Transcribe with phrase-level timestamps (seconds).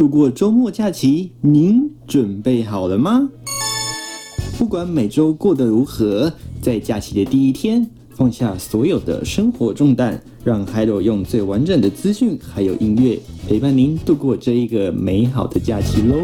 [0.00, 3.28] 度过周末假期，您准备好了吗？
[4.58, 16.16] 不管每周过得如何，在假期的第一天，放下所有的生活重担，让海螺用最完整的资讯还有音乐陪伴您度过这一个美好的假期喽。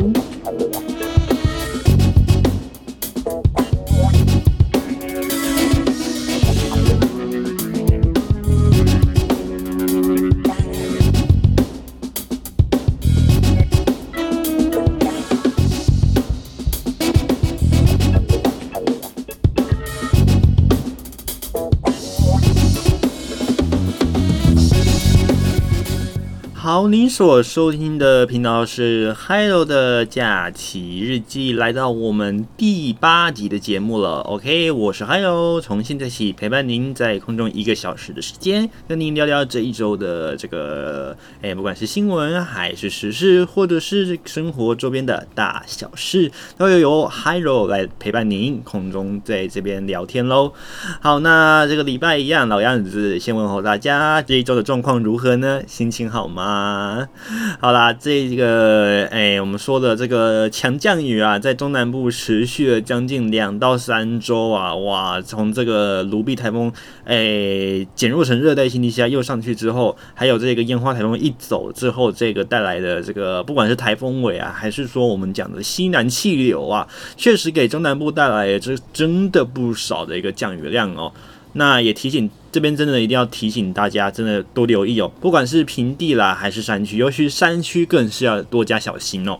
[26.87, 34.23] 好，您所收听的频道是 Hello 的假期日记，来到我们第八集的节目了。
[34.23, 50.53] OK，我是 Hello，从现在起陪伴您在空中一个小时的时间，跟您聊聊这一周的这个，哎，不管是新闻还是时事，或者是生活周边的大小事，都要由 Hello 来陪伴您空中在这边聊天喽。
[51.01, 55.63] 好，那这个礼拜一样老样子，先问候大家这一周的状况如何呢？
[55.69, 56.96] 心情好吗？
[57.61, 66.73] 好啦，这个哎、我们说的这个强降雨啊，在中南部持续了将近两到三周啊，哇，从这个卢碧台风
[67.05, 81.13] 哎减弱成热带性低气压又上去之后，还有这个烟花台风一走之后，这个带来的这个不管是台风尾啊，还是说我们讲的西南气流啊，确实给中南部带来这真的不少的一个降雨量哦。
[81.57, 85.11] 那也提醒这边真的一定要提醒大家，真的多留意哦。
[85.21, 89.39] 不管是平地啦，还是山区，尤其山区更是要多加小心哦。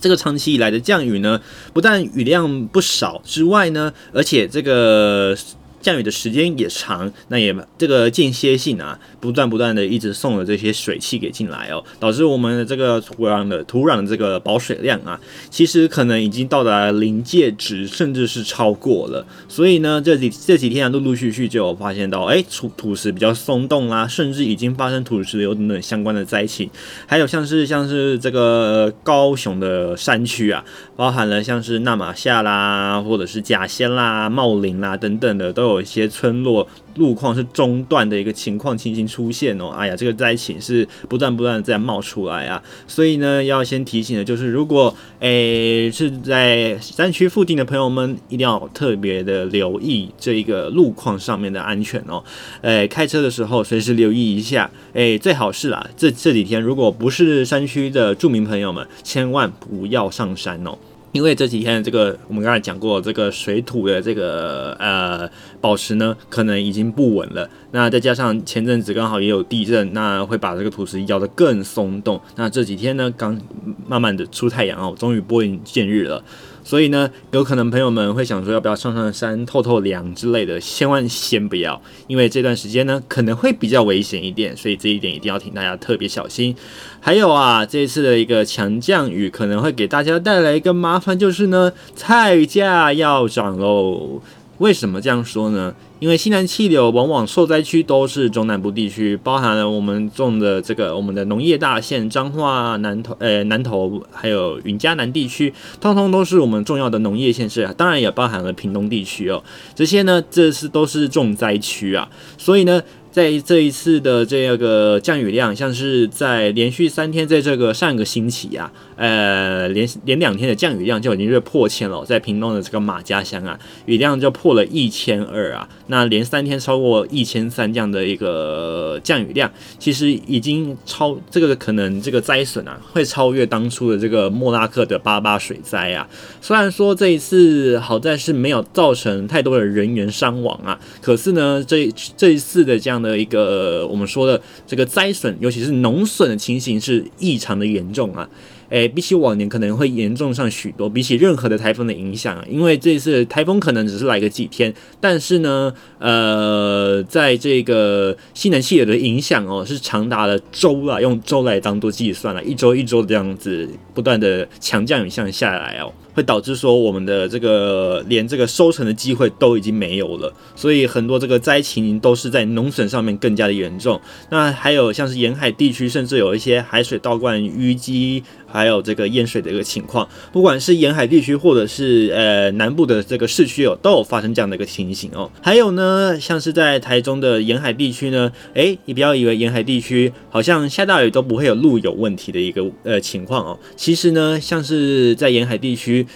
[0.00, 1.40] 这个长期以来的降雨呢，
[1.72, 5.36] 不但雨量不少之外呢，而且这个。
[5.84, 19.26] 降雨的时间也长，那也这个间歇性啊，不断不断的一直送了这些水汽给进来哦，导致我们的这个土壤的土壤的这个保水量啊，其实可能已经到达临界值，甚至是超过了。
[19.46, 26.70] 所以呢，这几这几天啊，陆陆续续就有发现到，哎，土土石比较松动啦，甚至已经发生土石流等等相关的灾情。
[27.06, 30.64] 还有像是像是这个高雄的山区啊，
[30.96, 35.73] 包含了像是纳玛夏啦，或者是甲仙啦、茂林啦等等的都有。
[35.74, 52.22] 有一些村落路况是中断的一个情况情形出现哦，哎呀，这个灾情是不断不断的在冒出来啊，所以呢，要先提醒的就是，如果诶是在山区附近的朋友们，一定要特别的留意这一个路况上面的安全哦，
[52.62, 60.78] 诶，开车的时候随时留意一下，诶，最好是啦，这这几天如果不是山区的住民朋友们，千万不要上山哦。
[61.14, 65.30] 因为这几天这个我们刚才讲过，这个水土的这个呃
[65.60, 67.48] 保持呢，可能已经不稳了。
[67.70, 72.20] 那再加上前阵子刚好也有地震，那会把这个土石咬得更松动。
[72.34, 73.40] 那这几天呢，刚
[73.86, 76.20] 慢慢的出太阳哦，终于拨云见日了。
[76.64, 80.58] 所以呢，有可能朋友们会想说，要不要上上山透透凉之类的？
[80.58, 86.56] 千万先不要，因为这段时间呢，可能会比较危险一点，所以这一点一定要请大家特别小心。
[87.00, 94.22] 还有啊，这一次的一个强降雨可能会给大家带来一个麻烦，就是呢，菜价要涨喽。
[94.58, 95.74] 为什么这样说呢？
[95.98, 109.42] 因为西南气流往往受灾区都是中南部地区，包含了我们种的这个我们的农业大县彰化、南投、呃南投，还有云嘉南地区，通通都是我们重要的农业县市，当然也包含了屏东地区哦。
[109.74, 112.82] 这些呢，这是都是重灾区啊，所以呢。
[113.14, 122.04] 在这一次的这个降雨量，像是在连续三天，在这个上个星期啊，呃，连连两天的降雨量就已经是破千了。
[122.04, 125.68] 在屏东的这个马家乡啊，雨量就破了一千二啊。
[125.86, 129.48] 那连三天超过一千三这样的一个降雨量，
[129.78, 136.08] 其实已经超这个可能这个灾损啊，会超越当初的这个莫拉克的八八水灾啊。
[136.40, 143.03] 虽然说这一次好在是没有造成太多的人员伤亡啊，可是呢，这这一次的这样。
[143.04, 148.28] 的一个我们说的这个灾损，尤其是农损的情形是异常的严重啊！
[148.70, 165.92] 诶，比起往年可能会严重上许多，比起任何的台风的影响啊，因为这次台风可能只是来个几天，但是呢，呃，在这个西南气流的影响哦，是长达了周啊，用周来当做计算了，一周一周这样子不断的强降雨向下来哦。
[166.14, 174.00] 会导致说我们的这个连这个收成的机会都已经没有了，所以很多这个灾情都是在农损上面更加的严重。
[174.30, 178.22] 那还有像是沿海地区，甚至有一些海水倒灌淤积。
[178.54, 185.28] 还有这个淹水的一个情况，不管是沿海地区或者是呃南部的这个市区哦，都有发生这样的一个情形哦。
[185.42, 193.58] 还有呢，像是在台中的沿海地区呢，诶，你不要以为沿海地区好像下大雨都不会有路有问题的一个呃情况哦。
[193.74, 196.06] 其实呢，像是在沿海地区。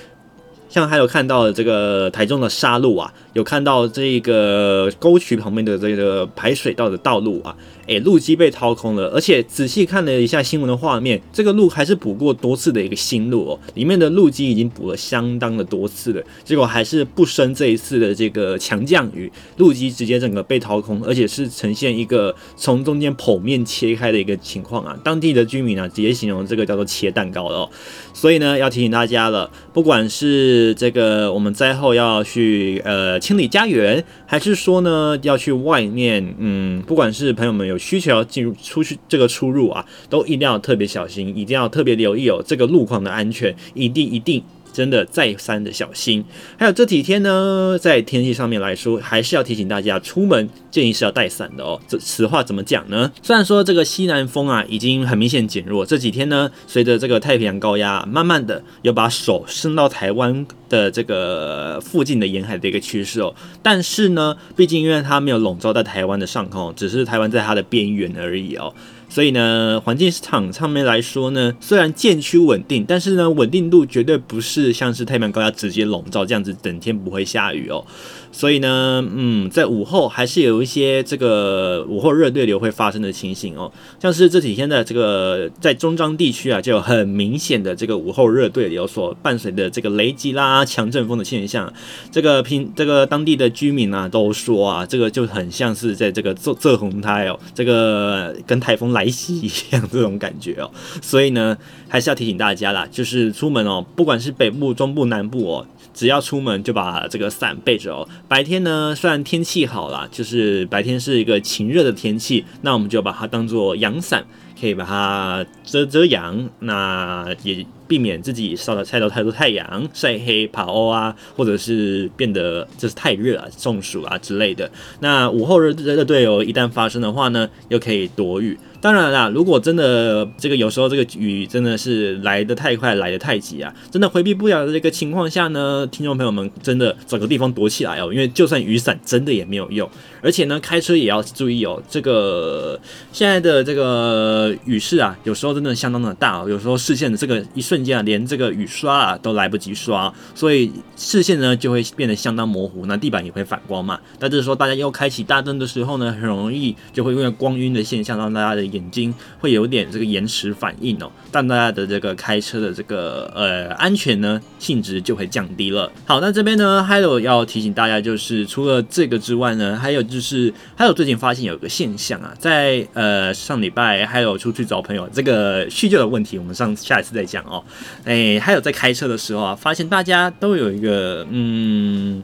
[0.70, 7.56] 像还有看到这个台中的沙路啊，有看到这个沟渠旁边的这个排水道的道路啊。
[7.88, 27.70] 哎，路基被掏空了，而且仔细看了一下新闻的画面，这个路还是补过多次的一个新路哦，里面的路基已经补了相当的多次了，结果还是不胜这一次的这个强降雨，路基直接整个被掏空，而且是呈现一个从中间剖面切开的一个情况啊，当地的居民啊直接形容这个叫做切蛋糕了哦，
[28.12, 37.77] 所以呢要提醒大家了，不管是这个我们灾后要去呃清理家园，还是说呢要去外面，嗯，不管是朋友们有。
[37.78, 44.42] 需求进入出去这个出入啊，都一定要特别小心，一定要特别留意哦，这个路况的安全，一定一定
[44.78, 46.24] 真的再三的小心。
[46.56, 51.80] 还有这几天呢，在天气上面来说，还是要提醒大家，出门建议是要带伞的哦。
[51.88, 53.10] 这此话怎么讲呢？
[53.20, 68.72] 虽然说这个西南风啊已经很明显减弱，这几天呢，随着这个太平洋高压慢慢的有把手伸到台湾的这个附近的沿海的一个趋势哦，但是呢，毕竟因为它没有笼罩在台湾的上空，只是台湾在它的边缘而已哦。
[69.08, 77.84] 所以呢，环境市场上面来说呢，虽然渐趋稳定，但是呢，稳定度绝对不是像是太平洋高压直接笼罩这样子，整天不会下雨哦。
[78.30, 83.70] 所以呢，嗯，在午后还是有一些这个午后热对流会发生的情形哦，
[84.00, 91.72] 像是这几天的这个在中彰地区啊，就有很明显的这个午后热对流所伴随的这个雷击啦、强阵风的现象。
[92.12, 100.70] 这个平这个当地的居民啊都说啊，这个就很像是在这个做做红胎哦，这个跟台风来袭一样这种感觉哦。
[101.00, 101.56] 所以呢，
[101.88, 105.66] 还是要提醒大家啦，就是出门哦，不管是北部、中部、南部哦。
[105.98, 108.08] 只要出门就把这个伞备着哦。
[108.28, 114.24] 白天呢，虽然天气好了，就是白天是一个晴热的天气，那我们就把它当做阳伞，
[114.60, 116.48] 可以把它遮遮阳。
[116.60, 117.66] 那也。
[117.88, 124.70] 避免自己晒到晒到太多太阳，晒黑、跑欧啊，或者是变得就是太热啊、中暑啊之类的。
[125.00, 128.56] 那午后热热对流一旦发生的话呢，又可以躲雨。
[128.80, 139.90] 当然啦，如果真的这个有时候这个雨真的是来的太快、来的太急啊，真的回避不了的这个情况下呢，听众朋友们真的找个地方躲起来哦，因为就算雨伞真的也没有用。
[140.22, 142.78] 而且呢，开车也要注意哦，这个
[143.12, 147.77] 现在的这个雨势啊，有时候真的相当的大哦，有时候视线的这个一瞬。
[147.78, 154.00] 瞬间啊，连这个雨刷啊都来不及刷，所以视线呢就会变得相当模糊，那地板也会反光嘛。
[154.18, 165.88] 那就是说大家又开启大灯的时候呢，很容易就会因为光晕的现象，让大家的眼睛会有点这个延迟反应哦，但大家的这个开车的这个呃安全呢性质就会降低了。
[166.04, 177.62] 好，那这边呢还有要提醒大家，就是除了这个之外呢，还有就是还有最近发现有一个现象啊，在呃上礼拜还有出去找朋友这个叙旧的问题，我们上下一次再讲哦。
[178.04, 182.22] 哎，还有在开车的时候啊，发现大家都有一个，嗯，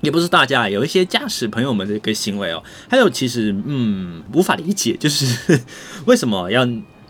[0.00, 5.60] 也不是大家，有一些驾驶朋友们的一个行为哦，还有其实，嗯，无法理解，就是
[6.06, 6.68] 为什么要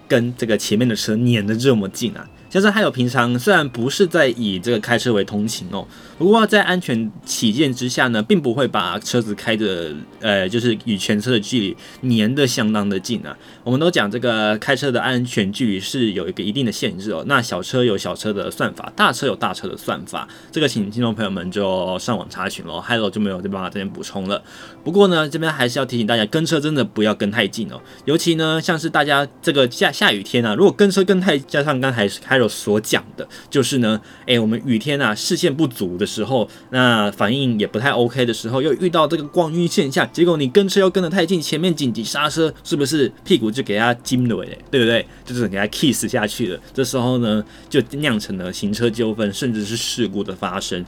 [0.08, 2.26] 跟这个前面的车撵得这么近啊？
[2.50, 5.86] 像是还有平常虽然不是在以这个开车为通勤哦，
[6.18, 11.60] 不过在安全起见之下呢，并不会把车子开的呃，就是与全车的距
[12.00, 13.36] 离粘得相当的近啊。
[13.62, 17.22] 我们都讲这个开车的安全距离是有一个一定的限制哦。
[17.28, 22.80] 那小车有小车的算法，大车有大车的算法，这个请听众朋友们就上网查询喽。
[22.80, 24.42] Hello 就没有这办法这边补充了。
[24.82, 27.80] 不过呢，这边还是要提醒大家，跟车真的不要跟太近哦。
[28.06, 32.39] 尤其呢，像是大家这个下下雨天啊，如果跟车跟太，加上刚才开。
[32.48, 44.44] 所讲的就是呢，哎，我们雨天啊，视线不足的时候，那反应也不太 OK 的时候，又遇到这个光晕现象，结果你跟车又跟得太近，前面紧急刹车，是不是屁股就给他金了？
[44.70, 45.06] 对不对？
[45.24, 46.60] 就是给他 kiss 下去了。
[46.72, 50.84] 这时候呢，就酿成了行车纠纷，甚至是事故的发生。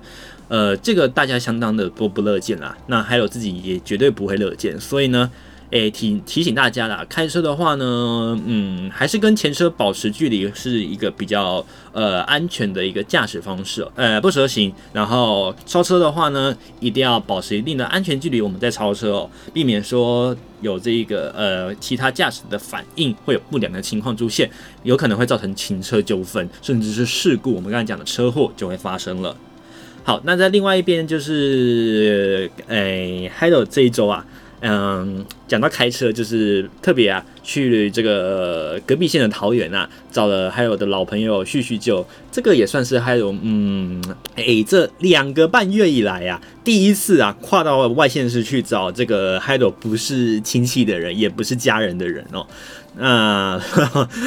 [0.49, 2.76] 呃，这个大家相当的都不乐见啦。
[2.87, 4.80] 那还有自己也绝对不会乐见。
[4.80, 5.30] 所以呢。
[5.73, 14.71] 诶，提提醒大家啦，开车的话呢，嗯，还是跟前车保持距离是一个比较呃安全的一个驾驶方式，呃，不蛇行。
[14.93, 24.50] 然后超车的话呢，一定要保持一定的安全距离，我们再超车哦，避免说有这个呃其他驾驶的反应会有不良的情况出现，
[24.83, 27.55] 有可能会造成停车纠纷，甚至是事故。
[27.55, 29.35] 我们刚才讲的车祸就会发生了。
[30.05, 34.26] 好，那在另外一边就是，诶，还有这一周啊。
[34.64, 44.00] 嗯，讲到开车，就是特别啊，去这个隔壁县的桃园啊，找了还有的老朋友叙叙旧，这个也算是还有嗯，
[44.37, 52.47] 哎、这两个半月以来啊，第一次啊，跨到外县市去找这个还有不是亲戚的人，也不是家人的人哦。
[52.99, 53.58] 那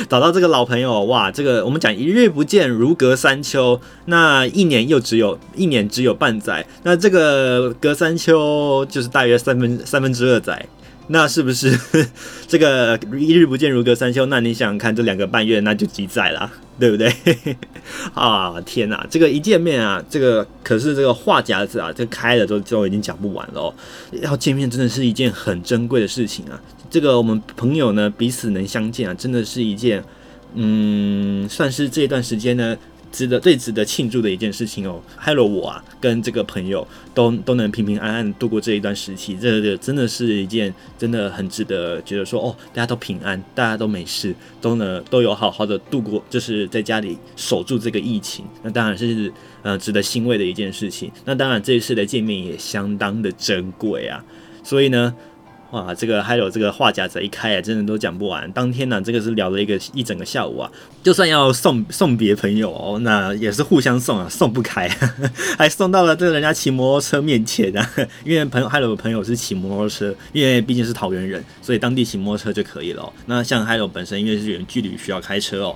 [0.09, 10.65] 找到这个老朋友，哇，这个我们讲一日不见如隔三秋，那一年又只有一年只有半载，那这个隔三秋就是大约三分三分之二载，
[11.09, 11.79] 那是不是
[12.49, 14.25] 这个一日不见如隔三秋？
[14.25, 17.13] 那你想想看，这两个半月那就几载了，对不对？
[18.15, 23.73] 啊，天哪，这个一见面啊，这个可是这个话匣子啊，这开了都都已经讲不完了哦，
[24.23, 26.59] 要见面真的是一件很珍贵的事情啊。
[26.89, 30.03] 这个我们朋友呢，彼此能相见啊，真的是一件，
[30.53, 32.77] 嗯，算是这一段时间呢，
[33.11, 35.01] 值得最值得庆祝的一件事情哦。
[35.15, 49.31] 还有我啊，跟这个朋友都都能平平安安度过这一段时期，这个真的是一件真的很值得觉得说哦，大家都平安，大家都没事，都能都有好好的度过，就是在家里守住这个疫情，那当然是
[49.63, 51.11] 呃值得欣慰的一件事情。
[51.25, 54.23] 那当然这一次的见面也相当的珍贵啊，
[54.63, 55.13] 所以呢。
[55.71, 58.49] 哇，这个还有这个话匣子一开啊，真的都讲不完。
[58.51, 60.71] 当天呢、啊，这个是聊了一个一整个下午啊，
[61.03, 64.87] 就算要送送别朋友哦，那也是互相送啊，送不开，
[65.57, 67.91] 还送到了这个人家骑摩托车面前啊。
[68.23, 75.75] 因为朋友还有朋友是骑摩托车，因为毕竟是桃园人，所以当地骑摩托车就可以了、那像还有本身因为是远距离需要开车哦。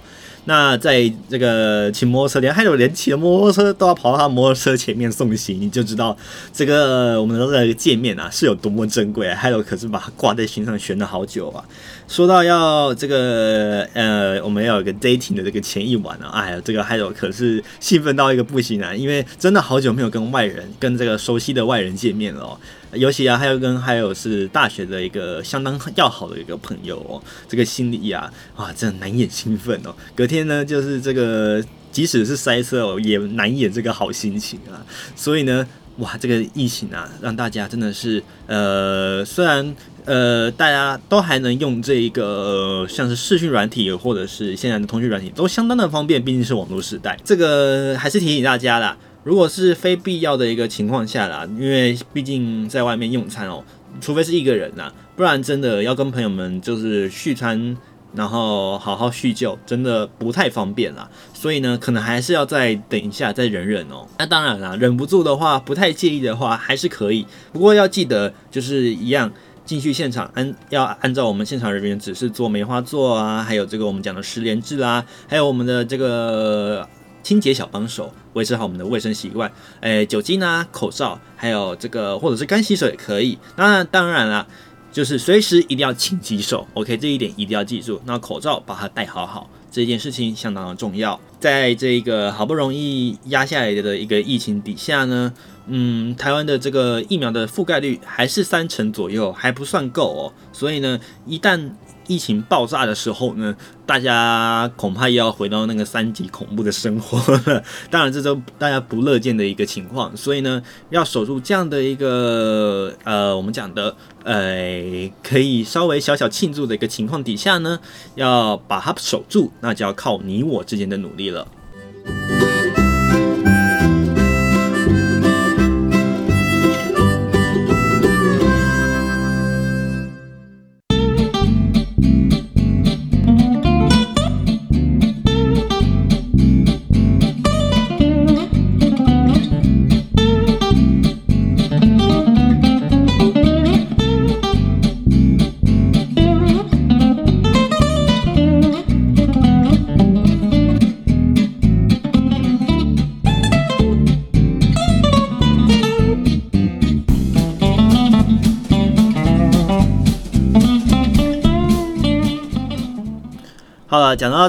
[0.50, 6.18] 那在这个骑摩托车，连还有连骑摩托车都要跑到他摩托车前面送行，你就知道
[6.51, 9.38] 这个我们的见面啊是有多么珍贵啊！
[9.39, 11.63] 还有可是把它挂在心上悬了好久啊。
[12.08, 22.58] 说到要这个呃，我们要有个 dating 的这个前一晚啊，哎呀，这个还有可是兴奋到一个不行啊，因为真的好久没有跟外人，跟这个熟悉的外人见面了哦。
[22.93, 29.96] 尤其啊，还有跟还有是大学的一个相当要好的一个朋友哦，这个心里啊，哇，真的难掩兴奋哦。
[30.15, 34.84] 隔天呢，就是这个即使是塞车哦，也难掩这个好心情啊。
[35.15, 35.67] 所以呢，
[35.98, 47.15] 哇，这个疫情啊，让大家真的是呃，虽然呃，大家都还能用这一个、呃、像是视讯软体或者是现在的通讯软体，都相当的方便，毕竟是网络时代。
[47.24, 48.98] 这个还是提醒大家啦。
[49.30, 53.64] 如果是非必要的一个情况下啦，因为毕竟在外面用餐哦，
[54.02, 57.78] 除非是一个人呐，不然真的要跟朋友们就是续餐，
[58.16, 61.08] 然后好好叙旧，真的不太方便啦。
[61.32, 64.08] 所以呢，可能还是要再等一下，再忍忍哦。
[64.18, 67.24] 那当然啦，忍不住的话，不太介意的话，还是可以。
[67.54, 69.32] 不过要记得，就是一样
[69.64, 76.90] 进去现场按要按照我们现场人员指示做梅花座啊，还有这个我们讲的十连制啦，还有我们的这个。
[77.30, 79.52] 清洁小帮手，维持好我们的卫生习惯。
[79.82, 83.38] 诶，酒精啊，口罩，还有这个或者是干洗手也可以。
[83.56, 84.48] 那当然啦，
[84.92, 86.68] 就是随时一定要勤洗手。
[86.74, 88.02] OK，这一点一定要记住。
[88.06, 91.20] 那口罩把它戴好好，这件事情相当的重要。
[91.40, 95.32] 在这个好不容易压下来的一个疫情底下呢，
[95.68, 100.34] 嗯，台湾的这个疫苗的覆盖率还是三成左右，还不算够哦。
[100.52, 101.70] 所以呢，一旦
[102.10, 107.63] 疫情爆炸的时候呢，大家恐怕又要回到那个三级恐怖的生活了。
[107.92, 110.18] 当然，这都大家不乐见的一个情况。
[110.18, 117.80] 所以呢，要守住这样的一个呃，我们讲的呃，可以稍微小小庆祝的一个情况底下呢，
[118.16, 121.48] 要把它守住，那就要靠你我之间的努力了。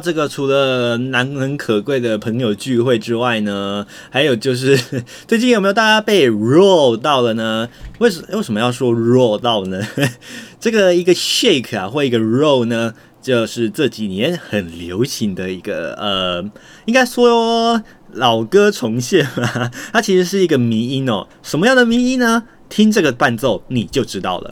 [0.01, 4.79] 这个，除了难能可贵的朋友聚会之外呢， 还有就是
[5.29, 7.69] 最近有没有大家被 roll 到了呢？
[7.99, 9.87] 为什为什么要说 roll 到呢？
[10.59, 16.43] 这个一个 shake 啊，或一个 roll 呢，就是这几年很流行的一个呃，
[16.87, 19.71] 应该说老歌重现吧。
[19.93, 21.29] 它其实是一个迷音哦。
[21.43, 22.45] 什么样的迷音呢？
[22.69, 24.51] 听这个伴奏你就知道了。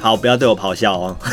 [0.00, 1.16] 好，不要对我咆哮哦。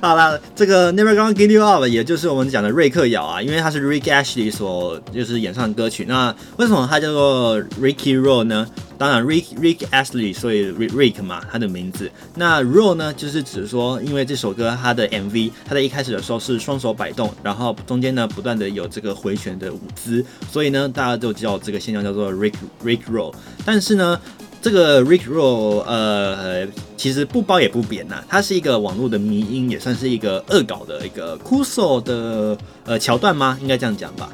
[0.00, 6.06] 好了，这个 Never Gonna Give You Up，也就是我们讲的瑞克摇啊，因为它是 Rick Ashley 所就是演唱的歌曲。
[6.08, 8.66] 那为什么它叫做 Ricky Roll 呢？
[8.98, 12.10] 当然，Rick Rick Ashley，所以 Rick 嘛，他的名字。
[12.34, 23.32] 那 Roll 呢，就是指说，因为这首歌它的 MV，它在一开始的时候是双手摆动，然后中间呢不断的有这个回旋的舞姿，所以呢大家都叫这个现象叫做 Rick Rick Roll。
[23.64, 24.18] 但是呢。
[24.62, 26.64] 这个 Rick Roll，呃，
[26.96, 33.58] 其实不褒也不贬呐，它是一个网络的迷因，也算是一个恶搞的一个酷手的呃桥段吗？
[33.60, 34.30] 应该这样讲吧。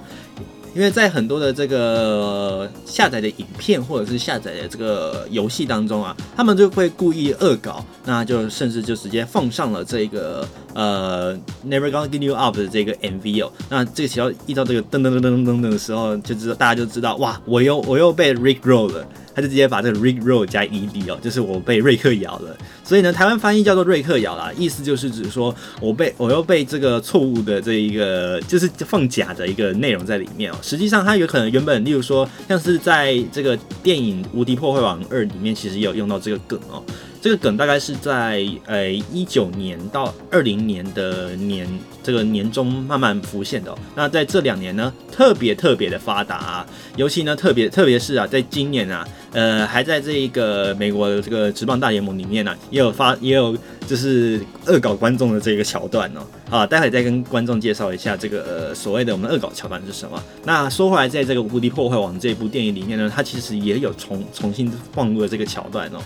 [0.75, 11.35] 因为在很多的这个下载的影片或者是下载的这个游戏当中啊，他们就会故意恶搞，那就甚至就直接放上了这个呃
[11.67, 13.51] Never Gonna Give You Up 的这个 MV 哦。
[13.71, 19.05] 那这个只要一到这个噔噔噔噔噔噔的时候，就知道大家就知道哇，我又我又被 Rick Roll 了。
[19.39, 22.57] 他就直接把这个 Rick Roll 加 ed 哦，就是我被瑞克咬了。
[22.83, 30.57] 所以呢，台湾翻译叫做瑞克咬啦，意思就是指说我被我又被这个错误的这一个就是放假的一个内容在里面哦。
[30.61, 36.83] 实际上它有可能原本，例如说像是在这个电影《无敌破坏王二》里面，其实也有用到这个梗哦。
[37.21, 41.69] 这个梗大概是在呃一九年到二零年的年
[42.01, 43.79] 这个年中慢慢浮现的哦。
[43.97, 53.57] 那在这两年呢，特别特别的发达啊，尤其呢特别特别是啊，在今年啊，呃还在这一个美国的这个职棒大联盟里面呢，也有发也有
[53.87, 56.21] 就是恶搞观众的这个桥段哦。
[56.51, 60.23] 啊，待会再跟观众介绍一下这个呃所谓的我们恶搞桥段是什么。
[60.45, 65.99] 那说回来，在这个《无敌破坏王》这部电影里面呢，它其实也有重重新放入了这个桥段哦。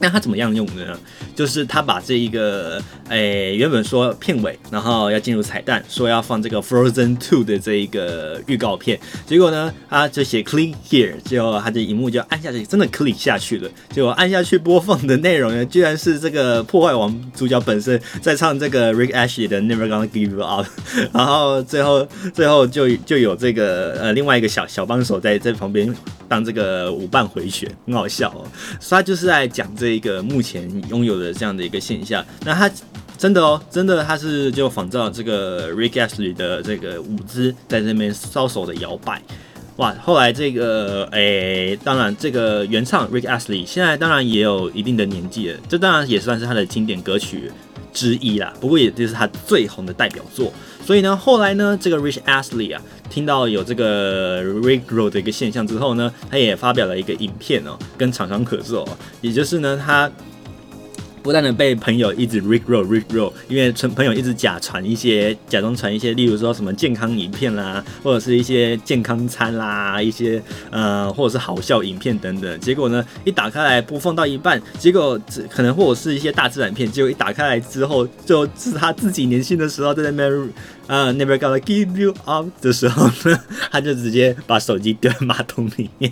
[0.00, 0.98] 那他怎么样用的呢？
[1.34, 13.70] 就是他把这一个，诶、原本说片尾，然后要进入彩蛋，说要放这个 Frozen Two 的这一个预告片，结果呢，他就写 Click Here，结果他的荧幕就按下去，真的 Click 下去了。
[13.90, 20.66] 结果按下去播放的内容呢，居然是这个破坏王主角本身在唱这个 Rick Ashley 的 Never Gonna Give You Up，
[21.12, 25.94] 然后最后最后就就有这个呃另外一个小小帮手在在旁边
[26.28, 28.46] 当这个舞伴回旋，很好笑哦。
[28.80, 31.32] 所以他就是在讲这这个目前拥有的。
[31.38, 32.68] 这样的一个现象，那他
[33.16, 39.22] 真的哦，真的他是就仿照这个 Rick Astley 的这个舞姿，在这边搔首的摇摆，
[39.76, 39.94] 哇！
[40.02, 47.52] 后来这个诶、当然这个原唱 Rick Astley 现在当然也有一定的年纪了，这当然也算是他的经典歌曲
[47.92, 48.52] 之一啦。
[48.60, 50.52] 不过也就是他最红的代表作。
[50.84, 58.88] 所以呢，后来呢，这个 Rich Astley 啊，听到有这个 Regro 的一个现象之后呢，他也发表了一个影片哦，跟厂商合作，
[59.20, 60.10] 也就是呢，他。
[61.28, 72.60] 不断的被朋友一直 Rick Roll Rick Roll，因为朋友一直假传一些，假装传一些，例如说什么健康影片啦，或者是一些健康餐啦，一些呃，或者是好笑影片等等。
[72.60, 80.50] 结果呢，一打开来播放到一半，结果可能或者是一些大自然片，结果一打开来之后，就是他自己年轻的时候在那边
[80.86, 83.38] 呃 Never Gonna Give You Up 的时候呢，
[83.70, 86.10] 他就直接把手机丢在马桶里面。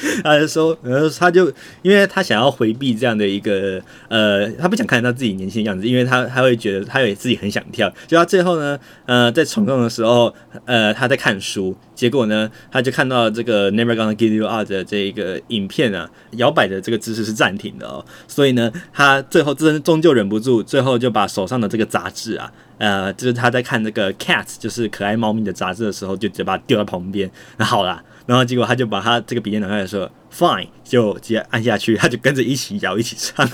[0.22, 1.50] 他就说，然后他就，
[1.82, 7.92] 因为他想要回避这样的一个，呃，他不想看到自己年轻的样子，因为他他会觉得他也自己很想跳。
[8.06, 27.30] 就他最后呢，呃，在床上的时候，呃，他在看书，结果呢，他就看到这个 Never Gonna Give You Up 的这一个影片啊，摇摆的这个姿势是暂停的哦，所以呢，他最后真终究忍不住，最后就把手上的这个杂志啊，呃，就是他在看这个 Cat，就是可爱猫咪的杂志的时候，就直接把它丢在旁边。
[27.56, 28.02] 那好啦。
[28.26, 33.48] 然后结果他就把他这个笔电拿开来说 Fine，就直接按下去，他就跟着一起摇一起唱，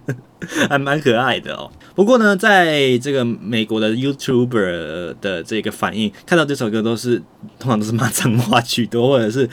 [0.66, 1.70] 还蛮可爱的哦。
[1.94, 7.18] 不过呢，在这个美国的 YouTuber 的这个反应，看到这首歌都是
[7.58, 9.46] 通常都是骂脏话居多，或者是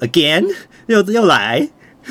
[0.00, 0.44] Again
[0.88, 1.70] 又又来。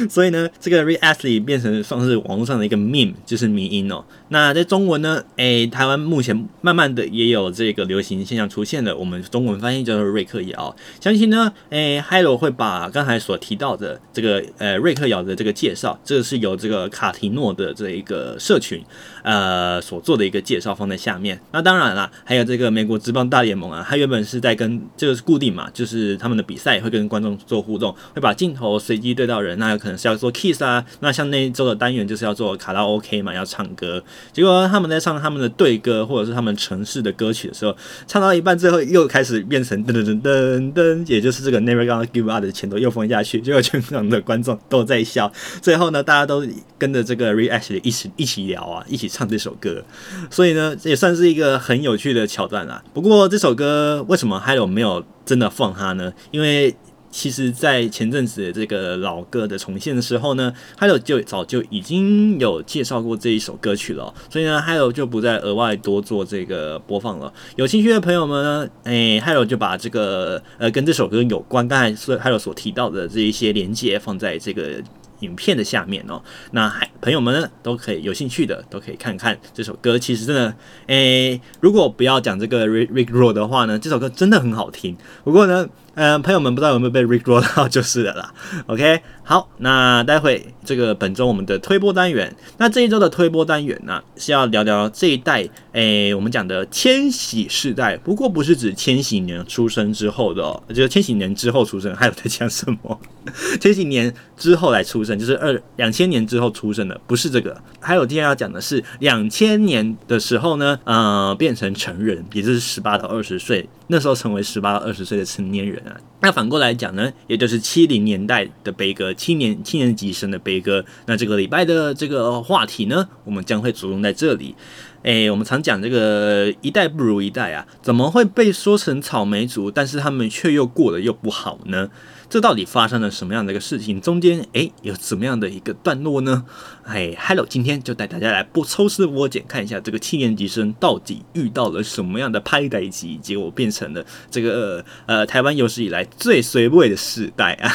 [0.10, 4.04] 所以呢，这个 Rick Astley 变成算是网络上的一个 meme，就是迷音哦。
[4.30, 8.96] 那在中文呢，诶，台湾目前慢慢的也有这个流行现象出现了。
[8.98, 10.76] 我们中文翻译叫做瑞克摇。
[11.00, 18.84] 相信呢，诶，Hilo 会把刚才所提到的这个呃瑞克摇的这个介绍，这个是由这个卡提诺的这一个社群
[19.22, 21.40] 呃所做的一个介绍放在下面。
[21.52, 34.04] 那当然啦，还有这个美国职棒大联盟啊，它原本是在跟这个是固定嘛，就是他们的比赛会跟观众做互动，会把镜头随机对到人，那有可能是要做 kiss 啊，那像那一周的单元就是要做卡拉 OK 嘛，要唱歌。
[34.34, 37.76] 结果他们在唱他们的队歌或者是他们城市的歌曲的时候，
[38.08, 45.32] 唱到一半最后又开始变成噔噔噔噔噔，也就是这个 Never Gonna Give Up 的前头又放下去，结果全场的观众都在笑。
[45.62, 46.46] 最后呢，大家都
[46.78, 49.84] 跟着这个 Reaction 一起一起聊啊，一起唱这首歌。
[50.30, 52.84] 所以呢，也算是一个很有趣的桥段啦。
[52.94, 56.14] 不过这首歌为什么 Hilo 没有真的放它呢？
[56.32, 56.76] 因为
[57.16, 67.34] 其实，在前阵子这个老歌的重现的时候呢，Hello 就早就已经有介绍过这一首歌曲了，所以呢，Hello 就不再额外多做这个播放了。
[67.56, 74.84] 有兴趣的朋友们呢，哎，Hello 就把这个呃跟这首歌有关，刚才所还有所提到的这一些连接放在这个。
[75.22, 79.98] 影片的下面哦，那还朋友们呢都可以有兴趣的都可以看看这首歌。
[79.98, 80.54] 其实真的，
[80.88, 84.96] 诶、如果不要讲这个 Rick Rick Roll 的话呢，这首歌真的很好听。
[85.24, 85.68] 不过呢。
[85.96, 88.34] 嗯、朋友们不知道有没有被 Rick Roll 到就是了啦。
[88.68, 97.96] OK，好，那待会这个本周我们的推播单元，那这一周的推播单元呢是要聊聊这一代，诶，我们讲的千禧世代。
[97.98, 103.00] 不过不是指千禧年出生之后的哦，就是千禧年之后出生，还有在讲什么？
[103.60, 107.56] 千禧年之后来出生，就是二两千年之后出生的，不是这个。
[107.80, 115.82] 还有今天要讲的是两千年的时候呢，呃，变成成人，也就是十八到二十岁，那时候成为十八到二十岁的成年人。
[116.22, 120.84] 那反过来讲呢，也就是七零年代的悲歌，七年七年级生的悲歌。
[121.06, 124.56] 那这个礼拜的这个话题呢，我们将会着重在这里。
[125.04, 131.90] 诶，我们常讲这个一代不如一代啊，怎么会被说成草莓族，但是他们却又过得又不好呢？
[132.30, 134.00] 这到底发生了什么样的一个事情？
[134.02, 136.46] 中间诶有怎么样的一个段落呢？
[136.84, 147.72] 哎，Hello，今天就带大家来不抽丝剥茧，看一下这个七年级生到底遇到了什么样的歹代志，结果变成了这个呃台湾有史以来最衰尾的时代啊！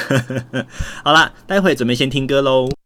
[1.05, 2.80] 好啦，待会准备先听歌喽。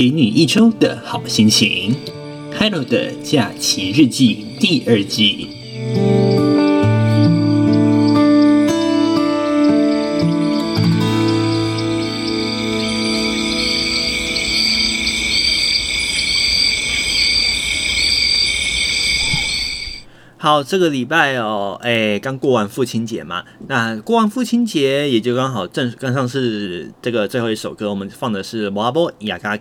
[0.00, 1.94] 给你一周的好心情
[2.58, 6.39] ，Hello 的假期日记第二季。
[20.42, 29.58] 好，这个礼拜哦，哎，刚过完父亲节嘛，那过完父亲节也就刚好正刚上是这个最后一首歌，我们放的是《Mabu Yagaki》，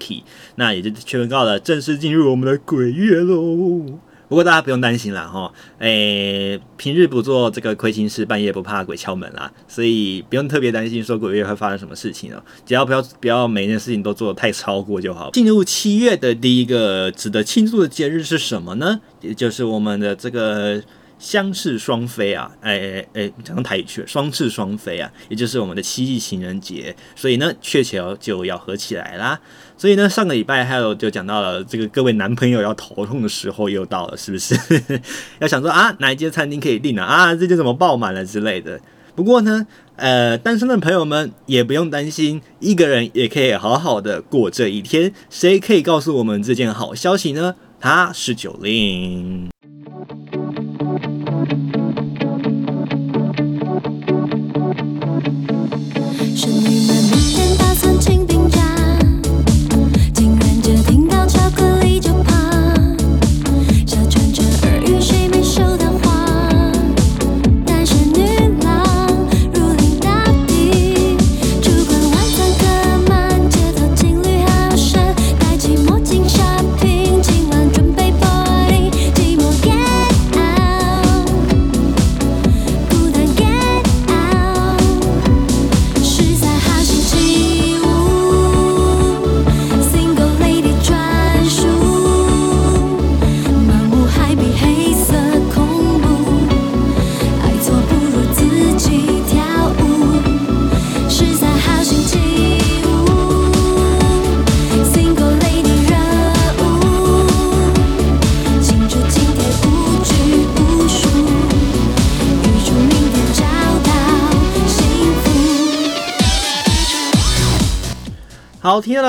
[0.56, 4.00] 那也就宣告了正式进入我们的鬼月喽。
[4.30, 15.32] 不过大家不用担心啦，哈，诶，平日不做这个亏心事，半夜不怕鬼敲门啦，所以不用特别担心说鬼月会发生什么事情哦，只要不要不要每件事情都做的太超过就好。
[15.32, 19.02] 进入七月的第一个值得庆祝的节日是什么呢？
[19.22, 20.82] 也就是我们的这个。
[21.20, 29.40] 相翅双飞啊，哎哎哎，讲到台语去了，双翅双飞啊，也就是我们的七夕情人节，所以呢，鹊桥就要合起来啦。
[29.78, 34.56] 所以呢，上个礼拜还有就讲到了这个各位男朋友要头痛的时候又到了，是不是？
[35.40, 37.06] 要想说啊，哪一间餐厅可以订啊？
[37.06, 38.80] 啊，这间怎么爆满了之类的。
[39.16, 45.12] 不过呢，呃，单身的朋友们也不用担心，一个人也可以好好的过这一天。
[45.30, 47.56] 谁可以告诉我们这件好消息呢？
[47.82, 49.50] 他是九令。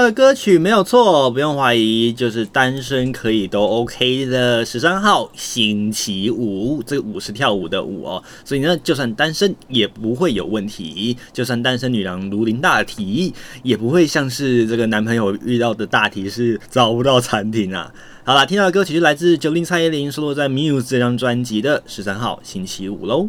[0.03, 13.33] 的歌曲没有错，不用怀疑，就是单身可以都 OK 的十三号星期五，这个舞是跳舞的舞哦，所以呢，就算单身也不会有问题，就算单身女郎如临大敌，
[13.63, 17.93] 也不会像是这个男朋友遇到的大题是找不到餐厅啊。
[18.23, 23.29] 好啦，听到的歌曲是来自九零蔡依林收录在《Muse》这张专辑的十三号星期五喽。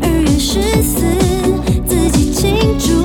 [0.00, 1.04] 二月十四，
[1.86, 2.95] 自己庆祝，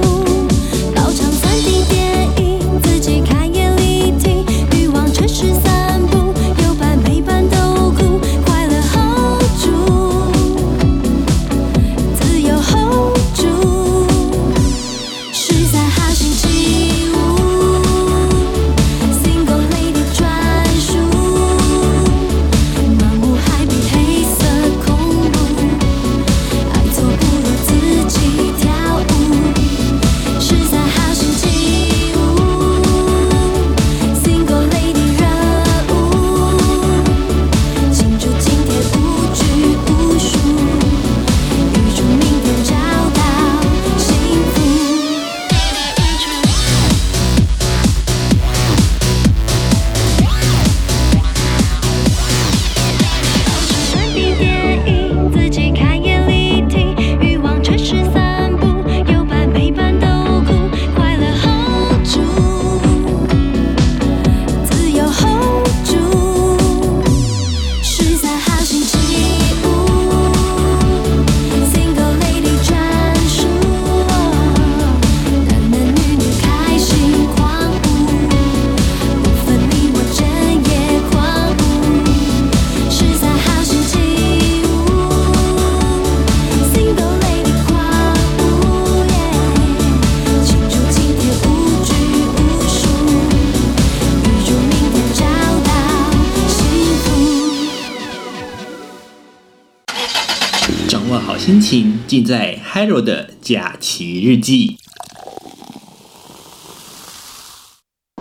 [102.12, 104.76] 尽在 Hiro 的假期日记。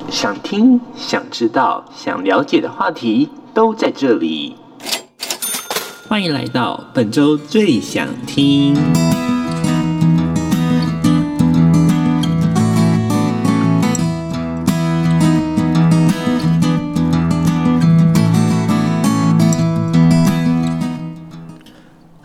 [0.08, 4.54] 想听、想知道、想了解的话题都在这里。
[6.06, 8.76] 欢迎来到本周最想听。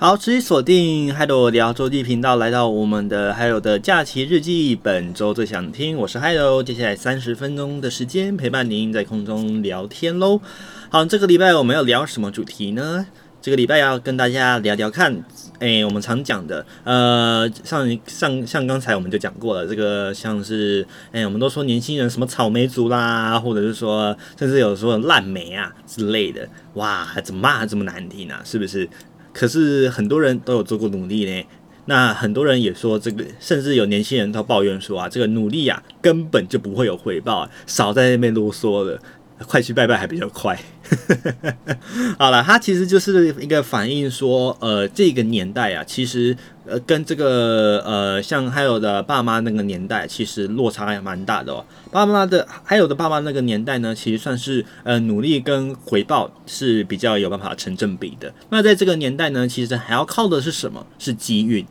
[0.06, 4.76] 好，持续锁定 Hiro 聊周记频道，来到我们的 Hiro 的假期日记。
[4.76, 6.62] 本周最想听，我是 Hiro。
[6.62, 10.40] 接下来三十分钟的时间陪伴您在空中聊天喽。
[10.92, 13.08] 好，这个礼拜我们要聊什么主题呢？
[13.42, 15.26] 这个礼拜要跟大家聊聊看，
[15.58, 28.40] 哎，我们常讲的，呃，像像像刚才我们就讲过了，这个像是，哎，我们都说年轻人什么草莓族啦，或者是说，甚至有说烂莓啊之类的，哇，怎么骂这么难听啊？
[28.46, 28.88] 是不是？
[29.38, 31.44] 可是很多人都有做过努力呢，
[31.88, 38.98] 那很多人也说这个，甚至有年轻人都抱怨说啊，这个努力啊根本就不会有回报，少在那边啰嗦了。
[39.48, 40.58] 快去拜拜还比较快。
[42.18, 46.34] 好了，它其实就是一个反映说，呃，这个年代啊，其实
[46.66, 51.66] 呃跟这个呃像还有的爸妈那个年代，其实落差还蛮大的哦。
[51.92, 58.34] 爸妈的还有的爸妈那个年代呢，其实算是呃努力跟回报是比较有办法成正比的。
[58.50, 60.86] 那在这个年代呢，其实还要靠的是什么？
[61.00, 61.66] 是机运。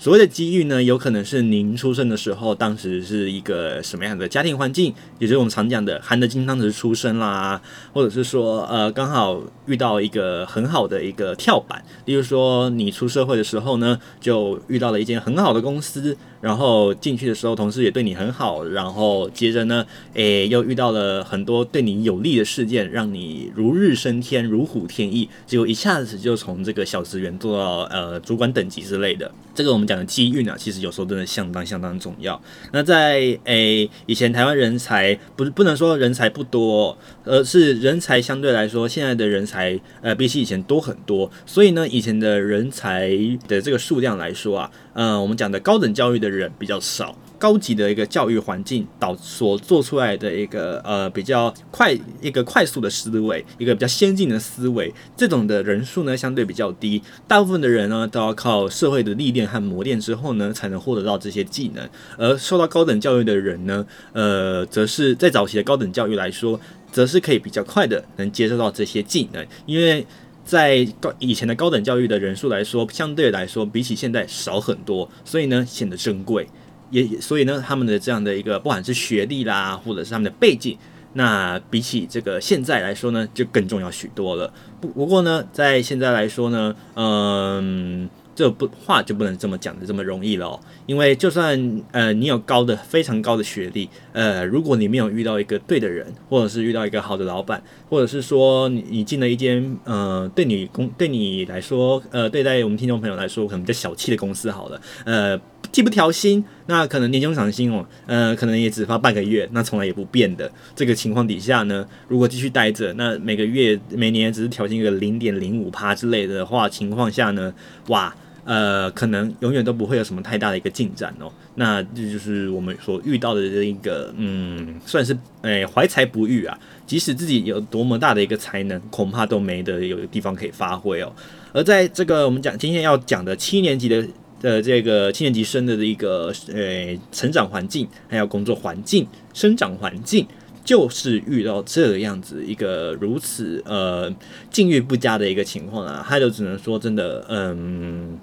[0.00, 7.60] 所谓的机遇呢，有可能是您出生的时候，当时是一个什么样的家庭环境，也就是我们常讲的含着金汤匙出生啦，
[7.92, 16.16] 或者是说，呃，刚好遇到一个很好的一个跳板，例如说你出社会的时候呢，就遇到了一间很好的公司。
[16.40, 18.64] 然后进去的时候，同事也对你很好。
[18.64, 25.28] 然后接着呢，诶，又遇到了很多对你有利的事件，让你如日升天、如虎添翼。
[25.46, 29.30] 结果一下子就从这个小职员做到呃主管等级之类的。
[29.54, 32.40] 这个我们讲的机遇啊，其实有时候真的相当相当重要。
[32.72, 41.30] 那在诶以前台湾人才不是不能说人才不多，而是人才相对来说现在的人才呃比起以前多很多。
[41.44, 43.10] 所以呢，以前的人才
[43.46, 44.70] 的这个数量来说啊。
[45.00, 66.60] 呃，我们讲的高等教育的人比较少，高级的一个教育环境导所做出来的一个呃比较快一个快速的思维，一个比较先进的思维，这种的人数呢相对比较低，大部分的人呢都要靠社会的历练和磨练之后呢才能获得到这些技能，而受到高等教育的人呢，呃，则是在早期的高等教育来说，
[66.92, 70.06] 则是可以比较快的能接受到这些技能，因为。
[70.50, 76.44] 在高以前的高等教育的人数来说，相对来说比起现在少很多，所以呢显得珍贵，
[76.90, 80.76] 也所以呢他们的这样的一个不管是学历啦，或者是他们的背景，
[81.12, 84.52] 那比起这个现在来说呢就更重要许多了。
[84.80, 88.10] 不不过呢在现在来说呢，嗯。
[88.34, 105.38] 这不话就不能这么讲的这么容易了哦，因为就算呃你有高的非常高的学历，呃如果你没有遇到一个对的人，或者是遇到一个好的老板，或者是说你你进了一间呃对你公对你来说呃对待我们听众朋友来说可能比较小气的公司好了，呃
[105.72, 117.52] 既不调薪，那可能年终赏薪哦，呃可能也只发半个月，那从来也不变的这个情况底下呢，如果继续待着，那每个月每年只是调薪一个零点零五趴之类的话情况下呢，
[117.88, 118.14] 哇。
[118.42, 121.30] 呃，可能永远都不会有什么太大的一个进展哦。
[121.54, 126.58] 那这就是我们所遇到的这一个，嗯，算是诶怀才不遇啊。
[126.84, 131.12] 即使自己有多么大的一个才能，恐怕都没得有地方可以发挥哦。
[131.52, 134.04] 而在这个我们讲今天要讲的七年级的
[134.40, 140.26] 的这个七年级生的一个呃成长环境，还有工作环境、生长环境，
[140.64, 144.12] 就是遇到这样子一个如此呃
[144.50, 148.18] 境遇不佳的一个情况啊，他就只能说真的，嗯。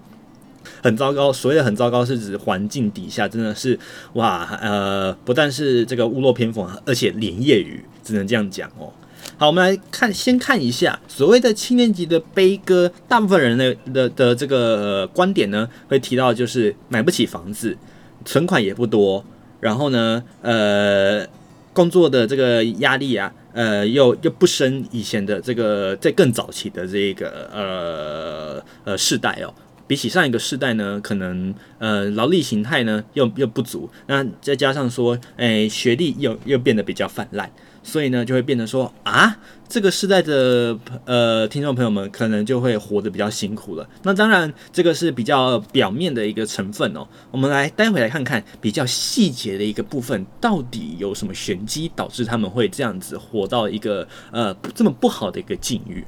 [0.84, 3.78] 很糟糕，所谓的很糟糕是指环境底下真的是
[4.14, 8.92] 哇，呃，不但是这个屋漏偏逢，而且连夜雨，只能这样讲哦。
[9.38, 17.78] 好，我们来看，先看一下所谓的七年级的悲歌，大部分人的的的这个、观点呢，会提到就是买不起房子，
[18.26, 19.24] 存款也不多，
[19.60, 21.26] 然后呢，呃，
[21.74, 29.54] 工作的这个压力啊，呃，又又不生以前的这个在更早期的这个呃呃世代哦。
[29.86, 37.50] 比起上一个世代呢，可能呃劳力形态呢又又不足，那再加上说，诶学历又又变得比较泛滥，
[37.88, 39.38] 所以呢就会变得说啊，
[39.70, 43.88] 这个世代的呃听众朋友们可能就会活得比较辛苦了。
[44.04, 56.06] 那当然这个是比较表面的一个成分哦，我们来待会来看看比较细节的一个部分，到底有什么玄机导致他们会这样子活到一个呃这么不好的一个境遇。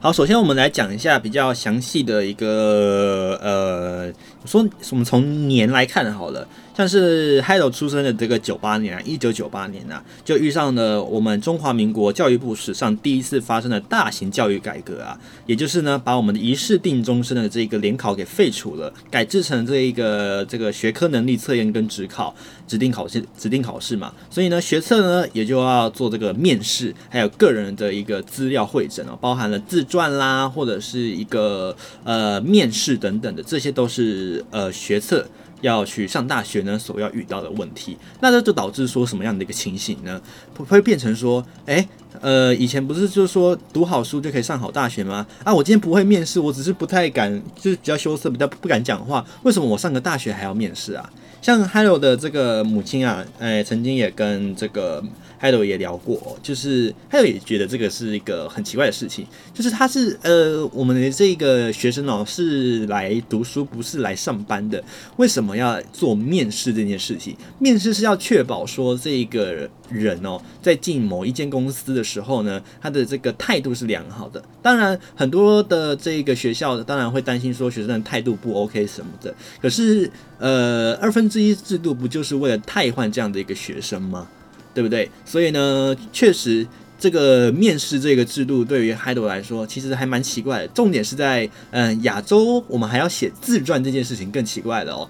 [0.00, 4.12] 好，首先我们来讲一下比较详细的一个呃，
[4.44, 6.46] 说我们从年来看好了。
[6.78, 22.32] 但是 Hiro 出生的这个九八年啊，一九九八年啊，就遇上了我们中华民国教育部史上第一次发生的大型教育改革啊，也就是呢，把我们的一试定终身的这个联考给废除了，改制成这一个这个学科能力测验跟指考
[22.68, 35.26] 指定考试指定考试嘛，所以呢，学测呢也就要做这个面试，还有个人的一个资料会诊啊，包含了自传啦，或者是一个呃面试等等的，这些都是呃学测。
[35.60, 40.20] 要去上大学呢，所要遇到的问题，那这就导致说什么样的一个情形呢？
[40.56, 41.86] 会变成说，诶，
[42.20, 45.26] 呃，以前不是就是说读好书就可以上好大学吗？
[45.44, 49.24] 啊，我今天不会面试，我只是不太敢，就是比较羞涩，比较不敢讲话。
[49.42, 51.10] 为什么我上个大学还要面试啊？
[51.40, 55.02] 像 Hello 的这个母亲啊，诶，曾经也跟这个。
[55.40, 64.82] Hello 也聊过，就是 Hello 也觉得这个是一个很奇怪的事情，就是他是呃，我们的这个学生哦，是来读书，不是来上班的，
[65.16, 67.34] 为什么我们要做面试这件事情？
[67.58, 74.44] 面试是要确保说这个人哦，在进某一间公司的时候呢，他的这个态度是良好的。
[74.60, 84.28] 当然，很多的这个学校当然会担心说学生的态度不 OK 什么的，可是呃，二分之一制度不就是为了汰换这样的一个学生吗？
[84.74, 85.10] 对不对？
[85.24, 86.66] 所以呢，确实
[86.98, 90.68] 这个面试这个制度对于 h i d 来说，其实还蛮奇怪的。
[90.68, 95.08] 重点是在，嗯，亚洲我们还要写自传这件事情更奇怪的哦。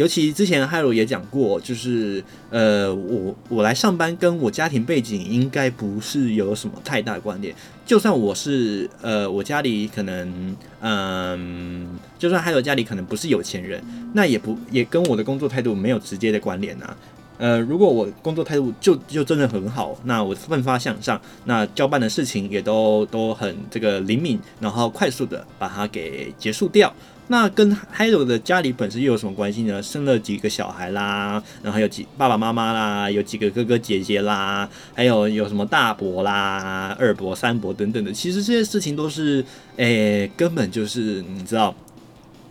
[0.00, 7.54] 尤其之前 Hiro 也讲过，就是呃，我我来上班跟我家庭背景应该不是有什么太大关联。
[7.84, 13.84] 就算我是呃，我家里可能嗯，就算 Hiro 家里可能不是有钱人，
[14.14, 16.96] 那也不也跟我的工作态度没有直接的关联啊。
[17.36, 26.90] 呃，如果我工作态度就就真的很好，那我奋发向上，那交办的事情也都都很这个灵敏，然后快速的把它给结束掉。
[27.30, 29.80] 那跟 Hiro 的家里本身又有什么关系呢？
[29.80, 38.12] 生了几个小孩啦，然后有几爸爸妈妈啦，有几个哥哥姐姐啦，还有有什么大伯啦、二伯、三伯等等的。
[38.12, 39.44] 其实这些事情都是，
[39.76, 41.72] 诶、根本就是你知道，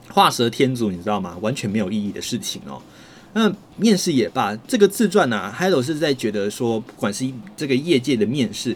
[0.08, 1.38] 画蛇添足，你知道吗？
[1.42, 2.82] 完全没有意义的事情哦。
[3.34, 8.74] 那面试也罢，这个自传呢、啊，Hiro 是在觉得说，不管是这个业界的面试。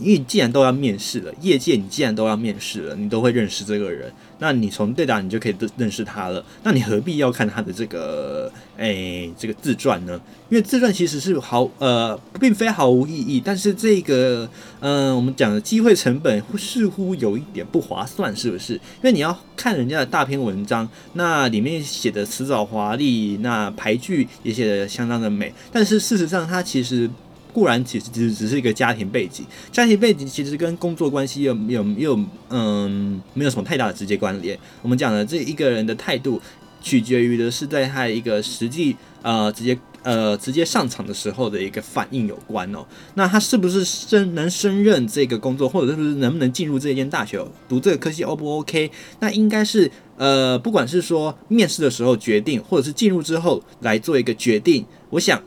[0.00, 6.44] 因为既然都要面试了，业界你既然都要面试了，你都会认识这个人，那你从对答你就可以认识他了。
[6.62, 10.20] 那你何必要看他的这个诶、这个自传呢？
[10.48, 14.48] 因为自传其实是毫呃并非毫无意义，但是这个
[14.80, 18.74] 嗯、我们讲的机会成本似乎有一点不划算，是不是？
[18.74, 27.10] 因为你要看人家的大篇文章，那里面写的辞藻华丽，那排句也写的相当的美，但是事实上它其实。
[27.52, 32.20] 固然其实只只是一个家庭背景，家庭背景其实跟工作关系有有有
[32.50, 34.58] 嗯没有什么太大的直接关联。
[34.82, 36.40] 我们讲的这一个人的态度，
[36.80, 42.84] 取决于的是在他一个实际呃直接呃直接上场的时候的一个反应有关哦。
[43.14, 48.90] 那他是不是升能胜任这个工作，或者是不是能不能进入这间大学读这个科系 O 不 OK？
[49.20, 54.84] 那应该是呃不管是说面试的时候决定，或者是进入之后来做一个决定。
[55.10, 55.42] 我想。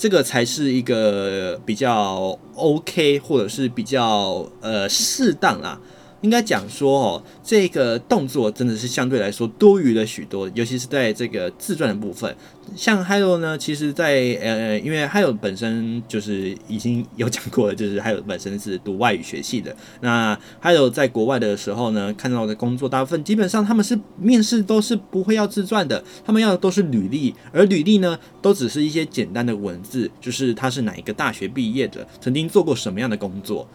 [0.00, 5.78] 这个才是一个比较 OK，或者是比较呃适当啊。
[6.22, 12.34] 应该讲说哦，这个动作真的是相对来说多余了许多，尤其是在这个自传的部分。
[12.76, 19.74] 像 Hiro 呢，其实在，呃，因为 Hiro 本身就是已经有讲过了，就是 Hiro 本身是读外语学系的。
[20.02, 33.66] 那 Hiro 在国外的时候呢，看到的工作大部分基本上他们是面试都是不会要自传的，他们要的都是履历，而履历呢，都只是一些简单的文字，就是他是哪一个大学毕业的，曾经做过什么样的工作。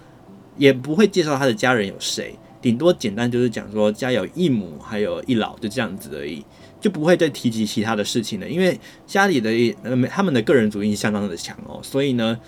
[0.58, 6.44] 也不会介绍他的家人有谁，顶多简单就是讲说家有一母，还有一老，就这样子而已，
[6.80, 8.48] 就不会再提及其他的事情了。
[8.48, 9.52] 因为家里的
[9.84, 12.40] 呃他们的个人主义相当的强哦，所以呢，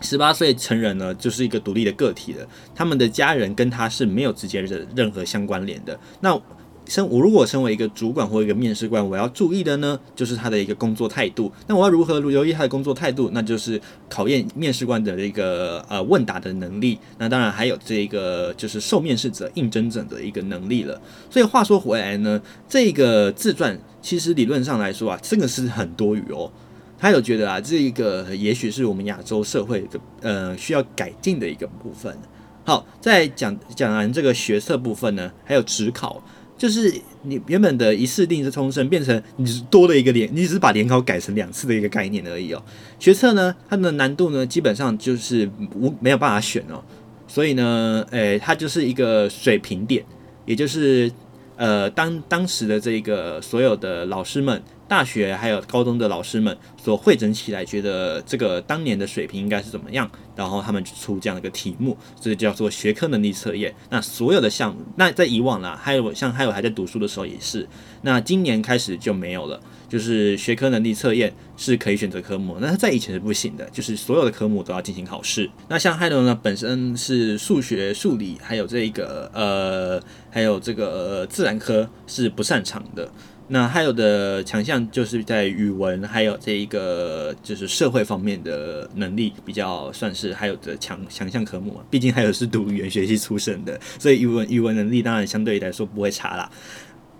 [0.00, 5.98] 十八岁成人呢就是一个独立的个体了，他们的家人跟他是没有直接的任何相关联的。
[6.20, 6.40] 那
[6.88, 11.52] 身我如果身为一个主管或一个面试官，我要注意的呢，就是他的一个工作态度。
[11.66, 13.30] 那我要如何留意他的工作态度？
[13.32, 16.98] 那就是考验面试官的一个呃问答的能力。
[17.18, 21.00] 那当然还有这个就是受面试者应征者的一个能力了。
[21.30, 26.50] 所以话说回来呢，这个自传其实理论上来说啊，真的是很多余哦。
[26.98, 32.16] 他有觉得啊，这一个也许是我们亚洲社会的呃需要改进的一个部分。
[32.64, 36.22] 好，在讲讲完这个学测部分呢，还有职考。
[36.58, 36.92] 就是
[37.22, 42.60] 你原本的一次定是冲绳，变成你是多了一个联，你只是把联考改成两次的一个概念而已哦。
[42.98, 46.82] 学测呢，它的难度呢，基本上就是无没有办法选哦。
[47.26, 50.04] 所以呢，诶、它就是一个水平点，
[50.44, 51.10] 也就是
[51.56, 54.60] 呃，当当时的这个所有的老师们。
[54.88, 63.74] 大学还有高中的老师们所汇整起来，觉得这个当年的水平应该是怎么样，然后他们出这样的一个题目，这个叫做学科能力测验。
[63.90, 67.68] 那所有的项目，那在以往啦，还有像还有还在读书的时候也是，
[68.00, 69.60] 那今年开始就没有了，
[69.90, 75.50] 就是学科能力测验是可以选择科目，那在以前是不行的，就是所有的科目都要进行考试。
[75.68, 80.86] 那像海龙呢，本身是数学、数理，还有这一个呃，还有这个、
[81.20, 83.10] 呃、自然科是不擅长的。
[83.48, 91.80] 那还有的强项就是在语文，还有这一个就是社会方面的能力比较算是还有的强强项科目嘛。
[91.90, 96.50] 毕竟还有是读语言学习出身的，所以语文语文能力当然相对来说不会差啦。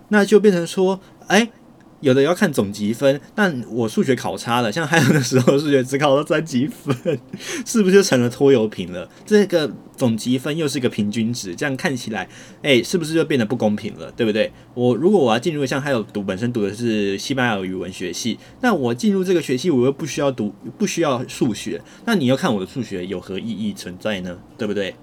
[0.09, 1.49] 那就变成说，哎。
[2.01, 7.19] 有的要看总积分，但我数学考差了，像还有的时候数学只考了三级分，
[7.65, 9.09] 是不是就成了拖油瓶了？
[9.25, 12.23] 这个总积分又是一个平均值，这样看起来，
[12.61, 14.11] 哎、欸，是不是就变得不公平了？
[14.13, 14.51] 对不对？
[14.73, 24.37] 我如果我要进入像还有读本身读的是西班牙语文学系，那我进入这个学系，我又不需要读，不需要数学，那你要看我的数学有何意义存在呢？
[24.57, 24.95] 对不对？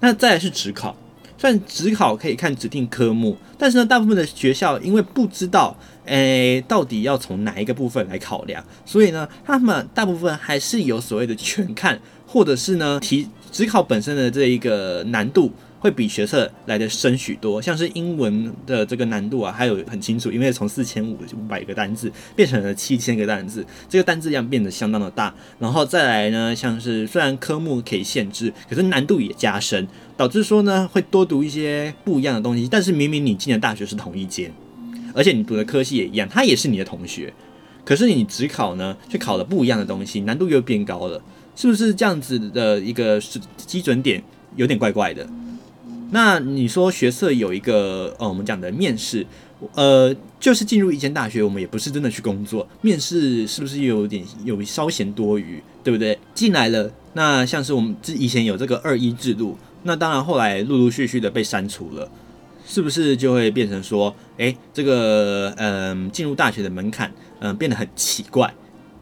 [0.00, 0.96] 那再来是只考。
[1.42, 15.50] 虽然指考可以看指定科目，但是呢，大部分的学校因为不知道，诶、到底要从哪一个部分来考量，所以呢，他们大部分还是有所谓的全看，或者是呢，提只考本身的这一个难度。
[15.80, 25.34] 会比学测来的深许多，像是英文的这个难度啊，还有很清楚，因为从四千五五百个单字变成了七千个单字，这个单字量变得相当的大。
[25.58, 29.88] 然后再来呢，像是虽然科目可以限制，可是难度也加深，
[30.22, 32.68] 导致说呢会多读一些不一样的东西。
[32.70, 34.52] 但是明明你进的大学是同一间，
[35.12, 37.34] 而且你读的科系也一样，他也是你的同学，
[37.84, 41.20] 可是你只考呢却考了不一样的东西，难度又变高了，
[41.56, 43.20] 是不是这样子的一个
[43.56, 44.22] 基准点
[44.54, 45.28] 有点怪怪的？
[46.12, 49.26] 那你说学测有一个呃，我们讲的面试，
[49.74, 56.16] 呃，就是进入一间大学，我们也不是真的去工作，面试是不是又有点有稍嫌多余，对不对？
[56.32, 62.08] 进来了，那像是我们之以前有这个二一制度，那当然后来陆陆续续的被删除了，
[62.66, 68.54] 是不是就会变成说，诶，这个嗯，进入大学的门槛嗯变得很奇怪？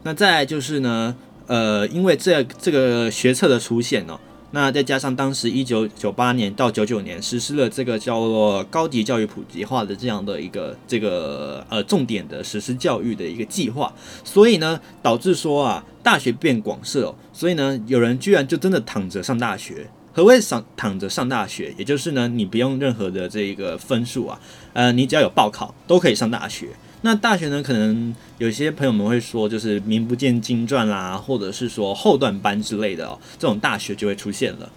[0.03, 1.15] 那再就是呢，
[1.47, 4.19] 呃，因为这这个学测的出现呢。
[4.53, 13.93] 那再加上当时一九九八年到九九年实施了这个叫做高级教育普及化的这样的一个这个呃重点的实施教育的一个计划，
[14.25, 19.87] 所以呢导致说啊大学变广设哦，所以呢有人居然就真的躺着上大学。
[20.13, 21.73] 何谓上躺着上大学？
[21.77, 24.39] 也就是呢你不用任何的这一个分数啊，
[24.73, 26.69] 呃你只要有报考都可以上大学。
[27.03, 34.69] 那大学呢，可能有些朋友们会说，就是名不见经传啦，或者是说后段班之类的哦，这种大学就会出现了。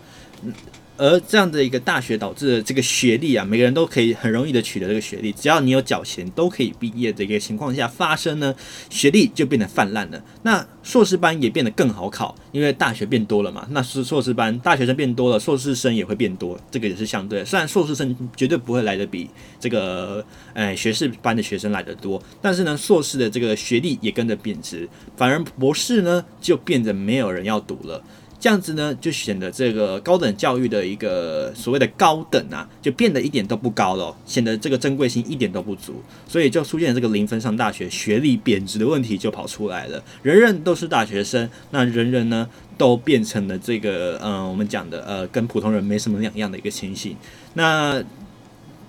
[0.96, 8.54] 而这样的一个大学导致的这个学历啊，每个人都可以很容易的取得这个学历，只要你有缴钱都可以毕业的一个情况下发生呢，
[8.88, 10.22] 学历就变得泛滥了。
[10.42, 13.66] 那硕士班也变得更好考，因为大学变多了嘛。
[13.70, 17.44] 那是硕士班大学生变多了，硕士生也会变多，这个也是相对。
[17.44, 19.28] 虽然硕士生绝对不会来得比
[19.58, 28.02] 这个哎学士班的学生来得多，但是呢，硕士的这个学历也跟着贬值，反而博士呢就变得没有人要读了。
[28.44, 35.94] 这样子呢，就显得这个高等教育的一个所谓的高等啊，就变得一点都不高了，显得这个珍贵性一点都不足，
[36.28, 40.04] 所以就出现这个零分上大学、学历贬值的问题就跑出来了。
[40.22, 47.16] 人人都是大学生，那人人呢都变成了这个嗯、呃，我们讲的呃，跟普通人没什么两样的一个情形。
[47.54, 48.04] 那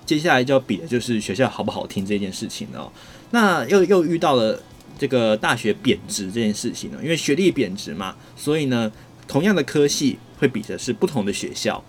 [0.06, 2.92] 接下来就要比的就是学校好不好听这件事情哦。
[3.32, 4.62] 那又又遇到了
[5.00, 8.92] 这个大学贬值这件事情了，因为学历贬值嘛，所以呢。
[9.28, 11.84] 同样的科系会比的是不同的学校，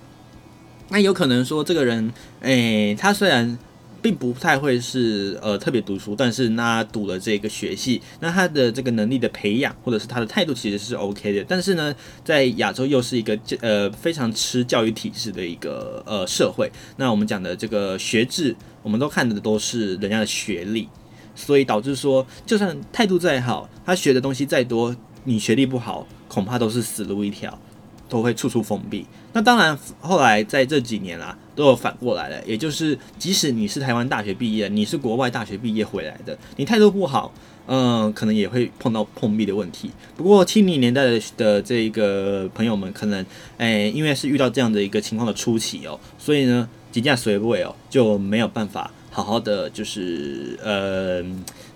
[0.89, 3.59] 那有可能说这个人，诶、他虽然
[4.03, 11.45] 并不太会是呃特别读书，但是他读了这个学系，那他的这个能力的培养或者是他的态度其实是 OK 的。
[11.49, 11.93] 但是呢，
[12.24, 20.89] 在亚洲又是一个呃非常吃教育体制的一个呃社会，那我们讲的这个学制，我们都看的都是人家的学历，
[21.34, 24.95] 所以导致说，就算态度再好，他学的东西再多，
[25.27, 26.07] 你学历不好。
[26.29, 27.57] 恐怕都是死路一条，
[28.09, 29.07] 都会处处封闭。
[29.33, 37.33] 那当然，后来在这几年啦，都有反过来了，也就是即使你是台湾大学毕业，你是国外大学毕业回来的，你态度不好，
[37.68, 39.89] 嗯、可能也会碰到碰壁的问题。
[40.16, 43.24] 不过七零年代的的这个朋友们，可能
[43.59, 48.91] 诶、因为是遇到这样的一个情况的初期哦，所以呢，几架随位哦，就没有办法。
[49.11, 51.22] 好好的就是呃，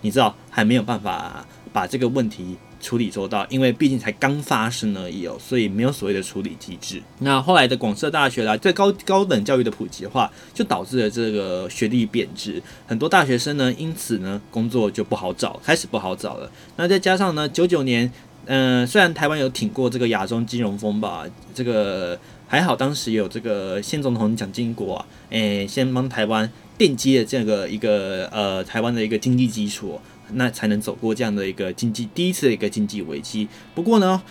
[0.02, 2.58] 你知道还没有办法把这个问题。
[2.80, 7.00] 处理周到，因为毕竟才刚发生而已哦，所以没有所谓的处理机制。
[7.18, 16.50] 那后来的广设大学啦，在高高等教育的普及化，就导致了这个学历贬值，很多大学生呢，因此呢，工作就不好找，开始不好找了。
[16.76, 18.10] 那再加上呢，九九年，
[18.46, 22.18] 嗯、虽然台湾有挺过这个亚洲金融风暴，这个
[22.48, 30.00] 还好，当时有这个现总统蒋经国啊，诶，先帮台湾奠基了这个一个呃台湾的一个经济基础。
[30.34, 33.48] 那才能走过这样的一个经济第一次的一个经济危机。
[33.74, 34.22] 不过呢，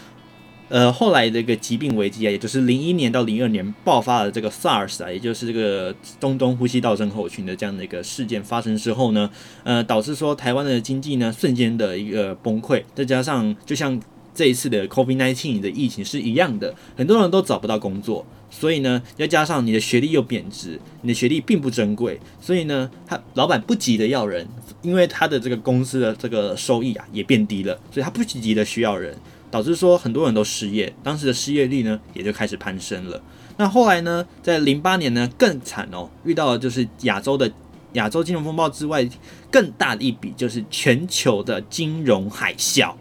[0.70, 9.30] 呃，后来的一个疾病危机啊，也就是零一年到零二年爆发的这个 SARS 啊，也就是这个中东呼吸道症候群的这样的一个事件发生之后呢，
[9.64, 14.00] 呃，导致说台湾的经济呢瞬间的一个崩溃，再加上就像
[14.40, 18.26] 这一次的 COVID-19 的疫情是一样的，很多人都找不到工作。
[18.50, 24.48] 所以呢，要加上你的学历又贬值，你的学历并不珍贵，所以呢，他老板不急的要人，
[24.82, 29.14] 因为他的这个公司的这个收益啊也变低了，所以他不急急的需要人，
[29.52, 33.22] 导致说很多人都失业，当时的失业率呢也就开始攀升了。
[33.58, 37.52] 那后来呢，在零八年呢更惨哦，遇到的就是亚洲的
[37.92, 39.06] 亚洲金融风暴之外
[39.52, 42.94] 更大的一笔，就是全球的金融海啸。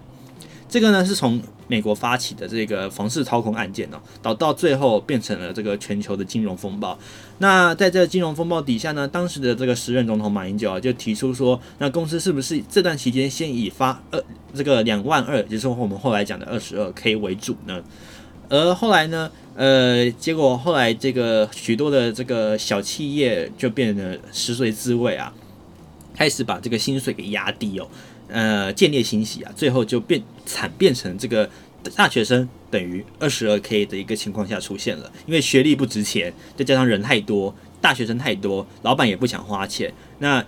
[0.69, 6.99] 这个呢是从美国发起的这个房市掏空案件哦，导到最后变成了这个全球的金融风暴。
[7.39, 14.23] 那在这个金融风暴底下呢，当时的这个时任总统马英九啊就提出说，那公司是不是这段期间先以发二
[14.55, 17.83] 这个两万二，也就是我们后来讲的二十二 K 为主呢？
[18.51, 25.33] 而后来呢，呃，结果后来这个许多的这个小企业就变得食髓知味啊，
[26.15, 27.87] 开始把这个薪水给压低哦。
[28.29, 31.49] 呃，见猎心喜啊，最后就变惨变成这个
[31.97, 39.93] 大学生等于二十二 K 的一个情况下出现了，因为学历不值钱，再加上人太多，大学生太多，老板也不想花钱。
[40.19, 40.45] 那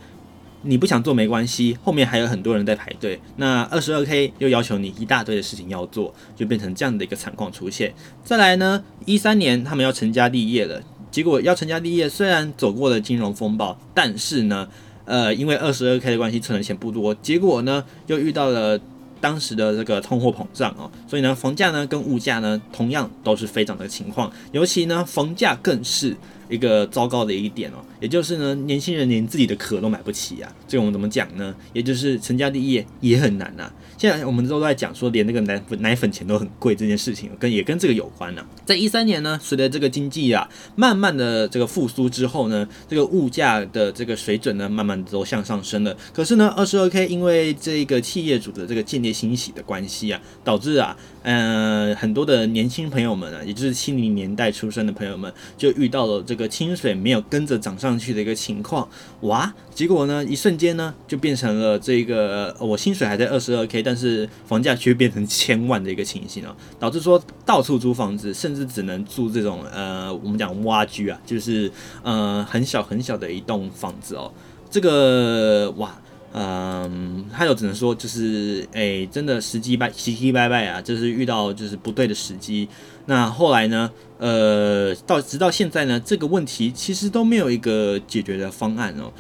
[0.63, 3.19] 你不想做没关系，后面还有很多人在排队。
[3.37, 7.95] 那二十二 K 又要求你一大堆的事情要做，就变成这样的一个惨况出现。
[8.23, 14.69] 再来呢，一三年他们要成家立业了，结果要成家立业，虽然走过了金融风暴，但是呢。
[15.11, 18.79] 呃，因为二十二 K 的关系，存的钱不多，结果呢，又遇到了
[19.21, 26.17] 当时的这个通货膨胀啊，所以呢，房价呢跟物价呢，同样都是飞涨的情况，尤其呢，房价更是
[26.51, 31.55] 一个糟糕的一点哦，也就是呢，年轻人连自己的壳都买不起啊，这个我们怎么讲呢？
[31.73, 33.75] 也就是成家立业也很难呐、啊。
[33.97, 45.97] 现在我们都在讲说，连那个奶粉奶粉钱都很贵这件事情，跟也跟这个有关呢、在一三年呢，随着这个经济啊慢慢的这个复苏之后呢，这个物价的这个水准呢，慢慢都向上升了。
[46.13, 58.89] 可是呢，二十二 K 因为这个企业主的这个见猎心喜的关系啊，导致啊，嗯、很多的年轻朋友们啊，也就是七零年代出生的朋友们，就遇到了这个薪水没有跟着涨上去的一个情况。
[59.23, 71.71] 哇，结果呢，一瞬间呢，就变成了这个我薪水还在二十二 K，但是房价却变成千万的一个情形哦，导致说到处租房子，甚至只能住这种呃，我们讲蜗居啊，就是
[72.03, 74.33] 呃很小很小的一栋房子哦。
[74.71, 76.01] 这个哇，
[76.33, 82.69] 嗯，还有只能说就是哎、真的时机败，时机败败啊，就是遇到就是不对的时机。
[83.11, 89.13] 那后来呢，呃，到直到现在呢，这个问题其实都没有一个解决的方案哦。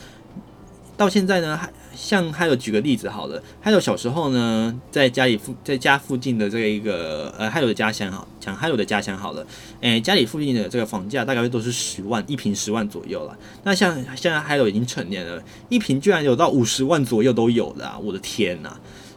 [0.97, 9.45] 到现在呢，还像还有举个例子好了，还有小时候呢，在家里附在家附近的这个一个呃，还有的家乡好讲，还有的家乡好了，
[9.80, 13.36] 哎，家里附近的这个房价大概都是十万一平十万左右了。
[13.64, 17.99] 那像现在还有已经成年了，一平居然有到五十万左右都有的啊！
[17.99, 18.70] 我的天呐！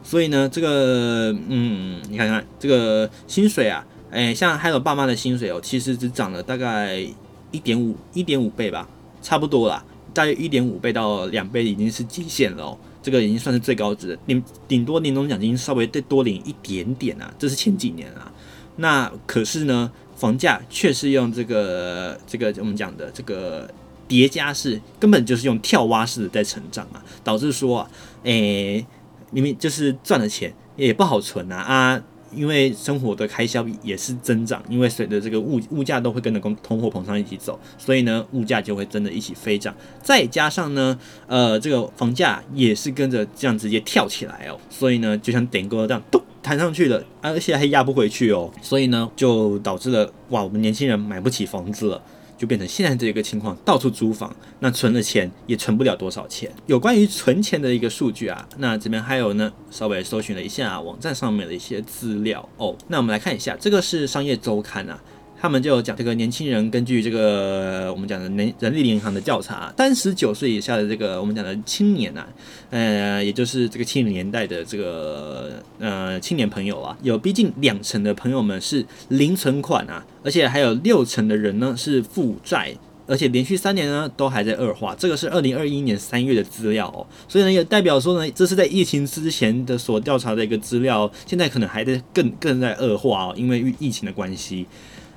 [0.03, 7.03] 所以呢，这个嗯，你看看这个薪水啊，哎，像还有爸妈的薪水哦，其实只涨了大概
[7.49, 8.87] 一点五一点五倍吧，
[9.23, 9.83] 差不多啦。
[10.13, 14.41] 大约一点五倍到两倍已经是极限了哦，这个已经算是最高值了。
[14.67, 18.31] 顶多年终奖金稍微再多领一点点啊，这是前几年啊。
[18.75, 23.67] 那可是呢，房价却是用这个这个我们讲的这个
[24.07, 27.89] 叠加式，根本就是用跳蛙式的在成长啊，导致说啊，
[28.21, 28.85] 诶，
[29.31, 32.03] 明明就是赚了钱也不好存啊啊。
[32.35, 39.75] 因为生活的开销也是增长，因为随着这个物物价都会跟着通通货膨胀一起走，所以呢，物价就会真的一起飞涨。
[40.01, 52.01] 再加上呢，呃，这个房价也是跟着这样直接跳起来哦，所以呢，就像点歌这样咚弹上去了，而且还压不回去哦，所以呢，就导致了哇，我们年轻人买不起房子了。
[52.43, 56.51] 就变成现在这个情况，到处租房，那存的钱也存不了多少钱。
[56.65, 62.75] 有关于存钱的一个数据啊，那这边还有呢，稍微搜寻了一下网站上面的一些资料哦。
[62.89, 65.01] 那我们来看一下，这个是商业周刊啊，
[65.43, 72.25] 他们就讲这个年轻人根据这个我们讲的人人力银行的调查，三十九岁以下的这个我们讲的青年啊，
[72.69, 82.73] 呃，也就是这个七零年代的这个呃青年朋友啊，有逼近两成的朋友们是零存款啊，而且还有六成的人呢是负债。
[83.05, 94.65] 而且连续三年呢都还在恶化，这个是二零二一年三月的资料哦，所以呢也代表说呢，这是在疫情之前的所调查的一个资料，现在可能还在更更在恶化哦，因为与疫情的关系。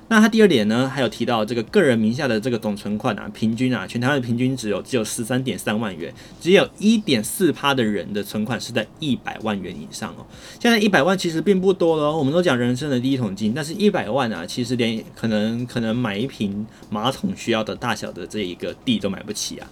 [0.09, 10.25] 那他第二点呢，还有提到这个个人名下的这个总存款啊，平均啊，全台湾的平均只有只有十三点三万元，只有一点四趴的人的存款是在一百万元以上哦。
[10.61, 19.67] 现在一百万其实并不多了哦，我们都讲人生的第一桶金，但是一百万啊，其实连可能可能买一瓶马桶需要的大小的这一个地都买不起啊。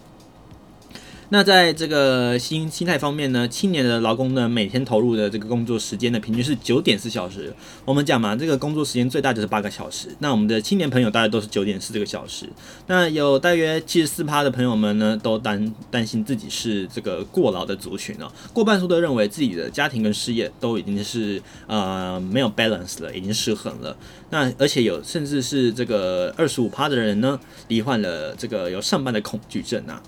[1.29, 7.51] 那在这个心心态方面呢，青年的劳工呢，每天投入的这个工作时间呢，平均是九点四小时。
[7.83, 10.09] 我们讲嘛，这个工作时间最大就是八个小时。
[10.19, 12.47] 那我们的青年朋友大概都是九点四这个小时。
[12.85, 18.31] 那有大约七十四趴的朋友们呢，都担担心自己是这个过劳的族群哦。
[18.53, 23.97] 过半数都认为自己的家庭跟事业都已经是呃没有 balance 了，已经失衡了。
[24.29, 29.99] 那而且有甚至是这个二十五趴的人呢，罹患了这个有上班的恐惧症啊。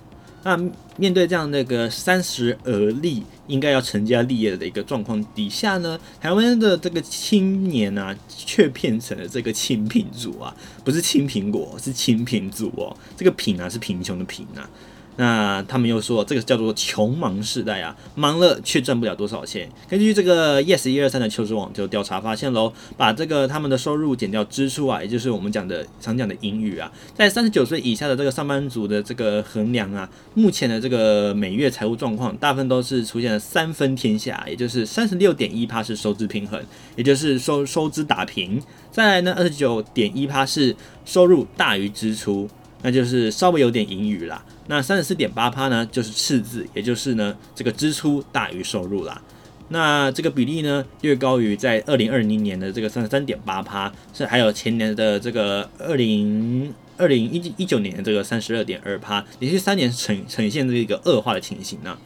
[0.47, 0.57] 那
[0.95, 12.95] 面对这样那个三十而立，应该要成家立业的一个状况底下呢，台湾的这个青年啊，却变成了这个清贫族啊，不是青苹果，是清贫族哦。
[13.17, 14.69] 这个贫啊，是贫穷的贫啊。
[15.17, 19.67] 那他们又说，这个叫做穷忙世代啊，忙了却赚不了多少钱。
[19.89, 36.63] 根据这个 Yes 一二三的求职网就调查发现喽，把这个他们的收入减掉支出啊，也就是我们讲的常讲的盈余啊，在三十九岁以下的这个上班族的这个衡量啊，目前的这个每月财务状况，大部分都是出现了三分天下，也就是三十六点一趴是收支平衡，
[36.95, 38.61] 也就是收收支打平。
[38.91, 42.47] 再来呢，二十九点一趴是收入大于支出，
[42.83, 44.43] 那就是稍微有点盈余啦。
[44.67, 49.21] 那三十四点八趴呢，就是赤字，也就是呢，这个支出大于收入啦。
[49.69, 61.97] 那这个比例呢，略高于在二零二零年的这个三十三点八趴，是还有前年的这个二零二零一一九年的这个三十二点二趴，连续三年呈呈现这个恶化的情形呢。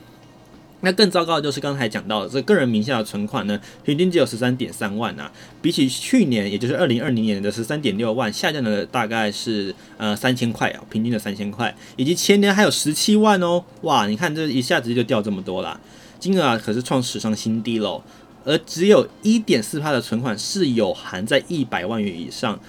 [0.82, 15.80] 那更糟糕的就是刚才讲到的，这个人名下的存款呢，平均只有十三点三万啊，比起去年，也就是二零二零年的十三点六万，下降了大概是呃三千块啊，平均的三千块，以及前年还有十七万哦，哇，你看这一下子就掉这么多啦，
[16.20, 18.04] 金额啊可是创史上新低喽，
[18.44, 22.60] 而只有一点四趴的存款是有含在一百万元以上。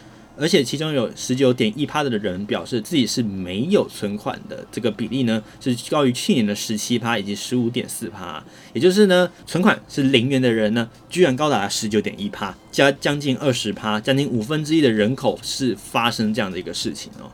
[0.42, 17.30] 而且其中有十九点一趴的人表示自己是没有存款的，这个比例呢是高于去年的十七趴以及十五点四趴，也就是呢存款是零元的人呢，居然高达十九点一趴，加将近二十趴，将近五分之一的人口是发生这样的一个事情哦。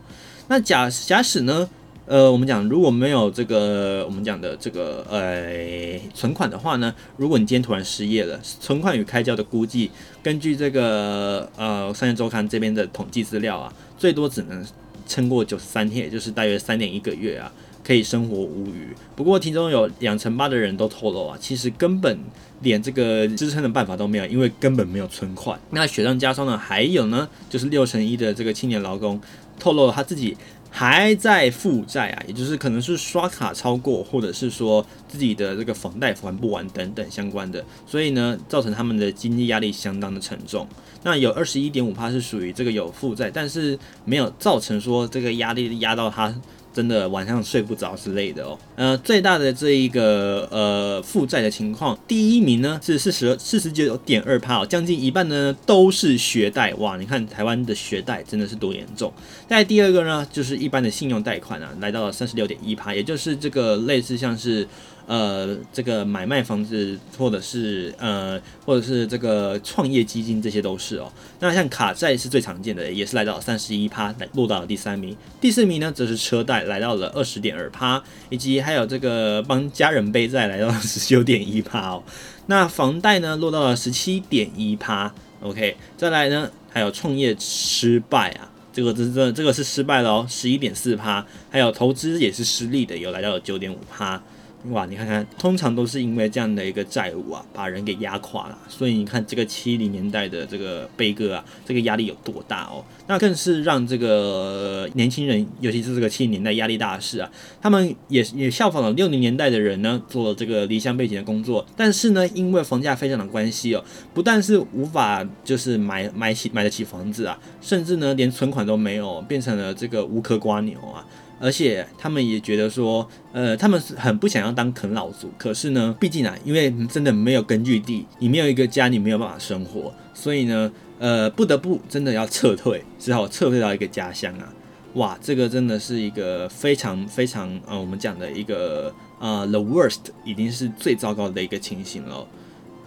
[0.48, 1.66] 那假假使呢？
[2.08, 9.90] 呃，我们讲如果没有这个我们讲的这个呃存款的话呢，如果你今天突然失业了，存款与开销的估计，
[10.22, 14.64] 根据这个呃商业周刊这边的统计资料啊，最多只能
[15.06, 17.52] 撑过九十三天，也就是大约三点一个月啊，
[17.84, 18.88] 可以生活无虞。
[19.14, 22.18] 不过其中有两成八的人都透露啊，其实根本
[22.62, 25.60] 连这个支撑的办法都没有，因为根本没有存款。
[25.72, 29.20] 那雪上加霜呢，还有呢，就是六成一的这个青年劳工
[29.58, 30.34] 透露了他自己。
[30.70, 40.66] 还在负债啊，也就是可能是刷卡超过，或者是说自己的这个房贷还不完等等相关的，所以呢，造成他们的经济压力相当的沉重。
[41.02, 46.34] 那有二十一点五趴是属于这个有负债，但是没有造成说这个压力压到他。
[46.78, 48.56] 真的晚上睡不着之类的哦。
[48.76, 56.72] 呃，最大的这一个呃负债的情况，第一名呢是四十四十九点二趴，将近一半呢都是学贷。
[56.74, 59.12] 哇，你看台湾的学贷真的是多严重。
[59.48, 64.68] 再第二个呢，就是一般的信用贷款啊，来到了三十六点一趴，也就是这个类似像是。
[65.08, 71.10] 呃，这个买卖房子，或者是呃，或者是这个创业基金，这些都是哦。
[71.40, 75.16] 那像卡债是最常见的，也是来到三十一趴，落到了第三名。
[75.40, 82.02] 第四名呢，则是车贷，来到了二十点二趴，以及还有这个帮家人背债，来到了十九点一趴哦。
[82.44, 85.10] 那房贷呢，落到了十七点一趴。
[85.40, 91.24] OK，再来呢，还有创业失败啊，这个这这这个是失败了哦，十一点四趴。
[91.48, 94.22] 还有投资也是失利的，有来到了九点五趴。
[94.70, 98.58] 哇，你看看，通常都是因为这样的一个债务啊，把人给压垮了。
[98.68, 102.84] 所以你看这个七零年代的这个悲歌啊，这个压力有多大哦？
[103.06, 107.30] 那更是让这个年轻人，尤其是这个七零年代压力大的是啊，
[107.62, 111.64] 他们也也效仿了六零年代的人呢，做了这个离乡背井的工作。
[111.76, 121.06] 但是呢，因为房价飞涨的关系哦，不但是无法就是买买起买得起房子啊，甚至呢连存款都没有，变成了这个无壳蜗牛啊。
[121.40, 125.30] 而且他们也觉得说，呃，他们是很不想要当啃老族。
[125.38, 134.52] 可是呢，毕竟啊，因为真的没有根据地，你没有一个家，你没有办法生活，所以呢，呃，不得不真的要撤退，只好撤退到一个家乡啊。
[134.94, 142.26] 哇，这个真的是一个非常非常呃，我们讲的一个呃，the worst，已经是最糟糕的一个情形了。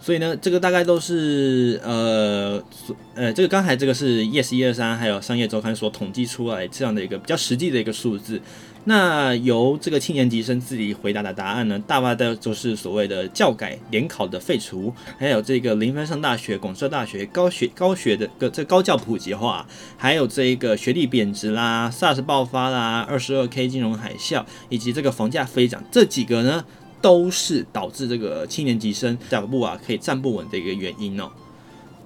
[0.02, 2.60] 所以呢，这个大概都是呃
[3.14, 8.40] 呃，这个刚才这个是 Yes 一二三还有商业周刊所统计出来这样的一个比较实际的一个数字。
[8.84, 19.64] 那由这个青年级生自己回答的答案呢，大概的就是所谓的教改联考的废除，还有这个零分上大学、广设大学、高学高学的个这高教普及化，
[19.96, 26.64] 还有这一个学历贬值啦、SARS 爆发啦、二十二 K 金融海啸，以及这个房价飞涨这几个呢。
[27.02, 31.28] 都是导致这个七年级生脚步啊可以站不稳的一个原因哦。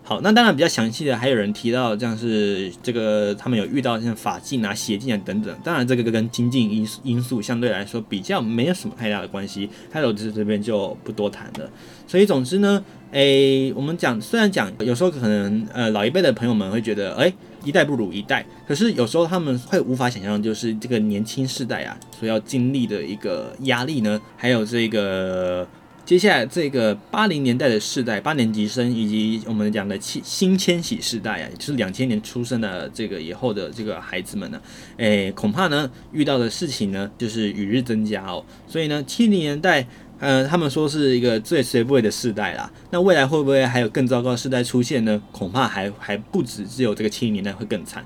[0.02, 5.52] 好，那当然比较详细的还有人提到，像是这个他们有遇到像法禁啊、协禁啊等等。
[5.62, 11.68] 当然这个跟经济因素因素相对来说比较没有什么太大的关系，还有就是这边就不多谈了。
[12.06, 17.32] 所以总之呢，诶，我们讲虽然讲有时候可能呃老一辈的朋友们会觉得诶。
[17.66, 25.66] 一代不如一代，可是有时候他们会无法想象，就是这个年轻世代啊所要经历的一个压力呢，还有这个
[26.04, 34.60] 接下来这个八零年代的世代，八年级生以及我们讲的新新千禧世代啊，也就是两千年出生的这个以后的这个孩子们呢，
[34.98, 39.86] 诶，恐怕呢遇到的事情呢就是与日增加哦，所以呢七零年代。
[40.18, 42.70] 呃，他们说是一个最衰不会的世代啦。
[42.90, 45.20] 那未来会不会还有更糟糕的世代出现呢？
[45.32, 48.04] 恐怕还还不止只有这个七零年代会更惨。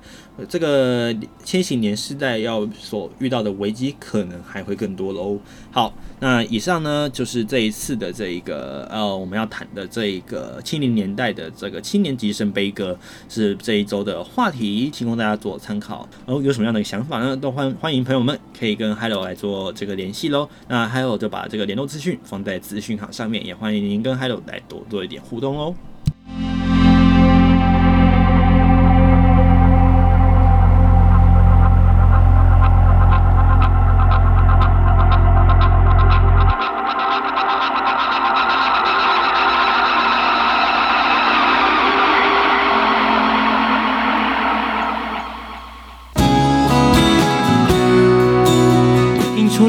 [0.49, 5.39] 这个千禧年世代要所遇到的危机可能还会更多喽。
[5.71, 12.99] 好，那以上呢就是这一次的这一个呃我们要谈的这一个七零年代的这个七年级生悲歌
[13.29, 16.09] 是这一周的话题，提供大家做参考。
[16.27, 17.37] 然后有什么样的想法呢？
[17.37, 20.49] 都欢欢迎朋友们可以跟 Hello 来做这个联系喽。
[20.69, 25.74] 那 Hello 就把这个联络资讯放在资讯卡上面，也欢迎您跟 Hello 来多做一点互动哦。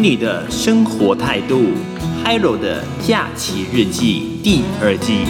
[0.03, 1.73] 你的生活态度
[2.23, 5.25] ，Hello 的假期日记第二季。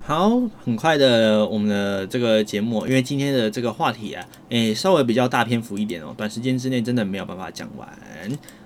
[0.00, 7.88] 好，很快的，我们的这个节目，因为今天的这个话题啊，诶，稍微比较大篇幅一点哦，短时间之内真的没有办法讲完。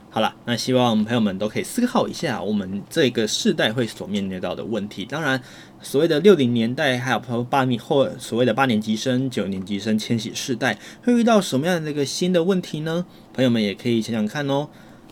[0.09, 5.05] 好了，那希望朋友们都可以思考一下，我们这个世代会所面临到的问题。
[5.05, 5.41] 当然，
[5.83, 13.05] 所谓的六零年代，还有八年后所谓的八年级生、九年级生、千禧世代，会遇到什么样的一个新的问题呢？
[13.35, 14.69] 朋友们也可以想想看哦。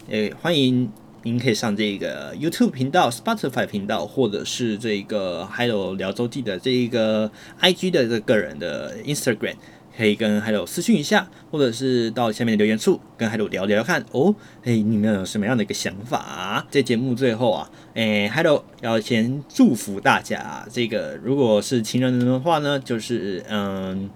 [0.09, 0.91] 诶，欢迎
[1.25, 9.57] 您可以上这个 YouTube 频道、Spotify 频道，或者是这个还有聊周记的这一个 IG 的这个个人的 Instagram。
[9.97, 14.35] 可以跟 Hello 私讯一下，或者是到下面的留言处跟 Hello 聊聊看哦。
[14.65, 16.67] 哎，你们有什么样的一个想法？
[16.71, 20.67] 在节目最后啊，哎，Hello 要先祝福大家。
[20.71, 24.09] 这个如果是情人的话呢，就是嗯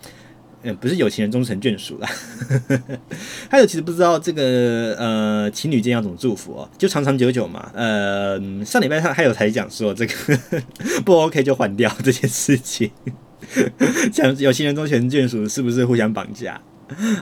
[0.62, 2.08] 嗯，不是有情人终成眷属啦。
[3.50, 7.70] Hello 其实不知道这个呃情侣间要怎么祝福哦，就长长久久嘛。
[7.74, 10.14] 呃，上礼拜他还有才讲说这个
[11.04, 12.90] 不 OK 就换掉这件事情。
[14.12, 16.60] 讲有情人终成眷属是不是互相绑架？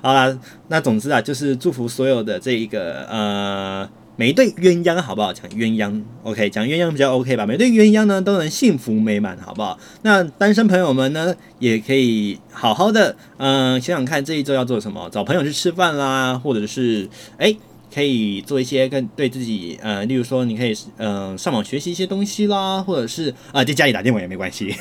[0.02, 0.36] 好啦，
[0.68, 5.32] 那总之啊，就是祝福所有的这一个呃每一对鸳鸯，好不好？
[5.32, 7.46] 讲鸳鸯，OK，讲鸳鸯比较 OK 吧？
[7.46, 9.78] 每对鸳鸯呢都能幸福美满，好不好？
[10.02, 17.08] 那单身朋友们呢，也可以好好的嗯、呃、想想看这一周要做什么，找朋友去吃饭啦，或者是
[17.38, 17.54] 哎。
[17.92, 24.74] 可以做一些跟对自己呃，例如说你可以嗯、上网学习一些东西啦，或者是啊、在家里打电玩也没关系，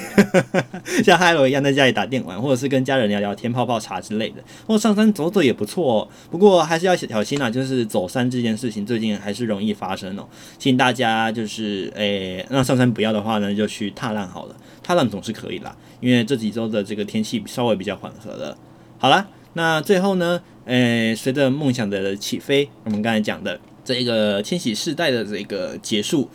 [1.03, 6.07] 像 Hello 一样在家里打电玩，或者是跟家人聊聊天、泡泡茶之类的，或上山走走也不错哦。
[6.29, 10.27] 不过还是要小心啊，就是走山这件事情最近还是容易发生哦。
[10.57, 18.57] 请大家就是诶，那上山不要的话呢，就去踏浪好了，踏浪总是可以啦，因为这几周的这个天气稍微比较缓和了。
[18.97, 19.27] 好啦。
[19.53, 26.29] 那最后呢，呃，随着梦想的起飞，我们刚才讲的这个千禧世代的这个结束，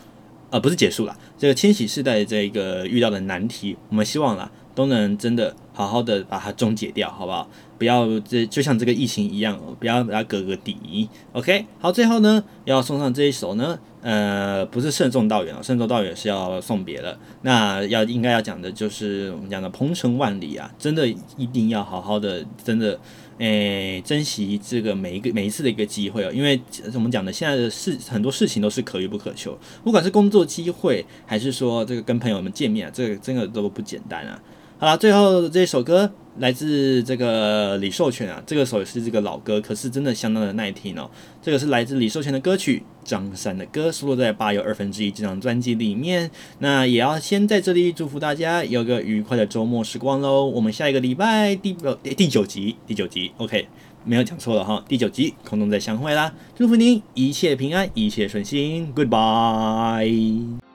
[0.49, 7.49] 呃，不是结束了，这个千禧世代的这个遇到的难题，我们希望啦都能真的好好的把它终结掉，好不好？
[7.77, 11.07] 不要这就像这个疫情一样，不要把它割个底。
[11.33, 13.79] OK，好，最后呢要送上这一首呢。
[13.99, 17.17] 呃，不是慎重道远啊，慎重道远是要送别了。
[17.41, 21.05] 那要应该要讲的就是我们讲的鹏程万里啊，真的
[21.35, 22.97] 一定要好好的，真的，
[23.39, 26.31] 诶，珍惜这个每一个每一次的一个机会哦。
[26.33, 34.41] 因为怎么讲呢现在的事很多事情都是可遇不可求，不管是工作机会，还是说这个跟朋友们见面啊，这个真的都不简单啊。
[34.79, 41.09] 好了，最后这首歌来自这个李寿全啊，这个首是这个老歌，可是真的相当的耐听哦。
[41.41, 46.29] 这个是来自李寿全的歌曲《张三的歌》，收录在《八又二分之一》这张专辑里面。
[46.59, 50.45] 那也要先在这里祝福大家有个愉快的周末时光喽。
[50.45, 53.67] 我们下一个礼拜第呃第九集，第九集，OK，
[54.03, 56.31] 没有讲错了哈，第九集空中再相会啦。
[56.55, 60.66] 祝福您一切平安，一切顺心，Goodbye。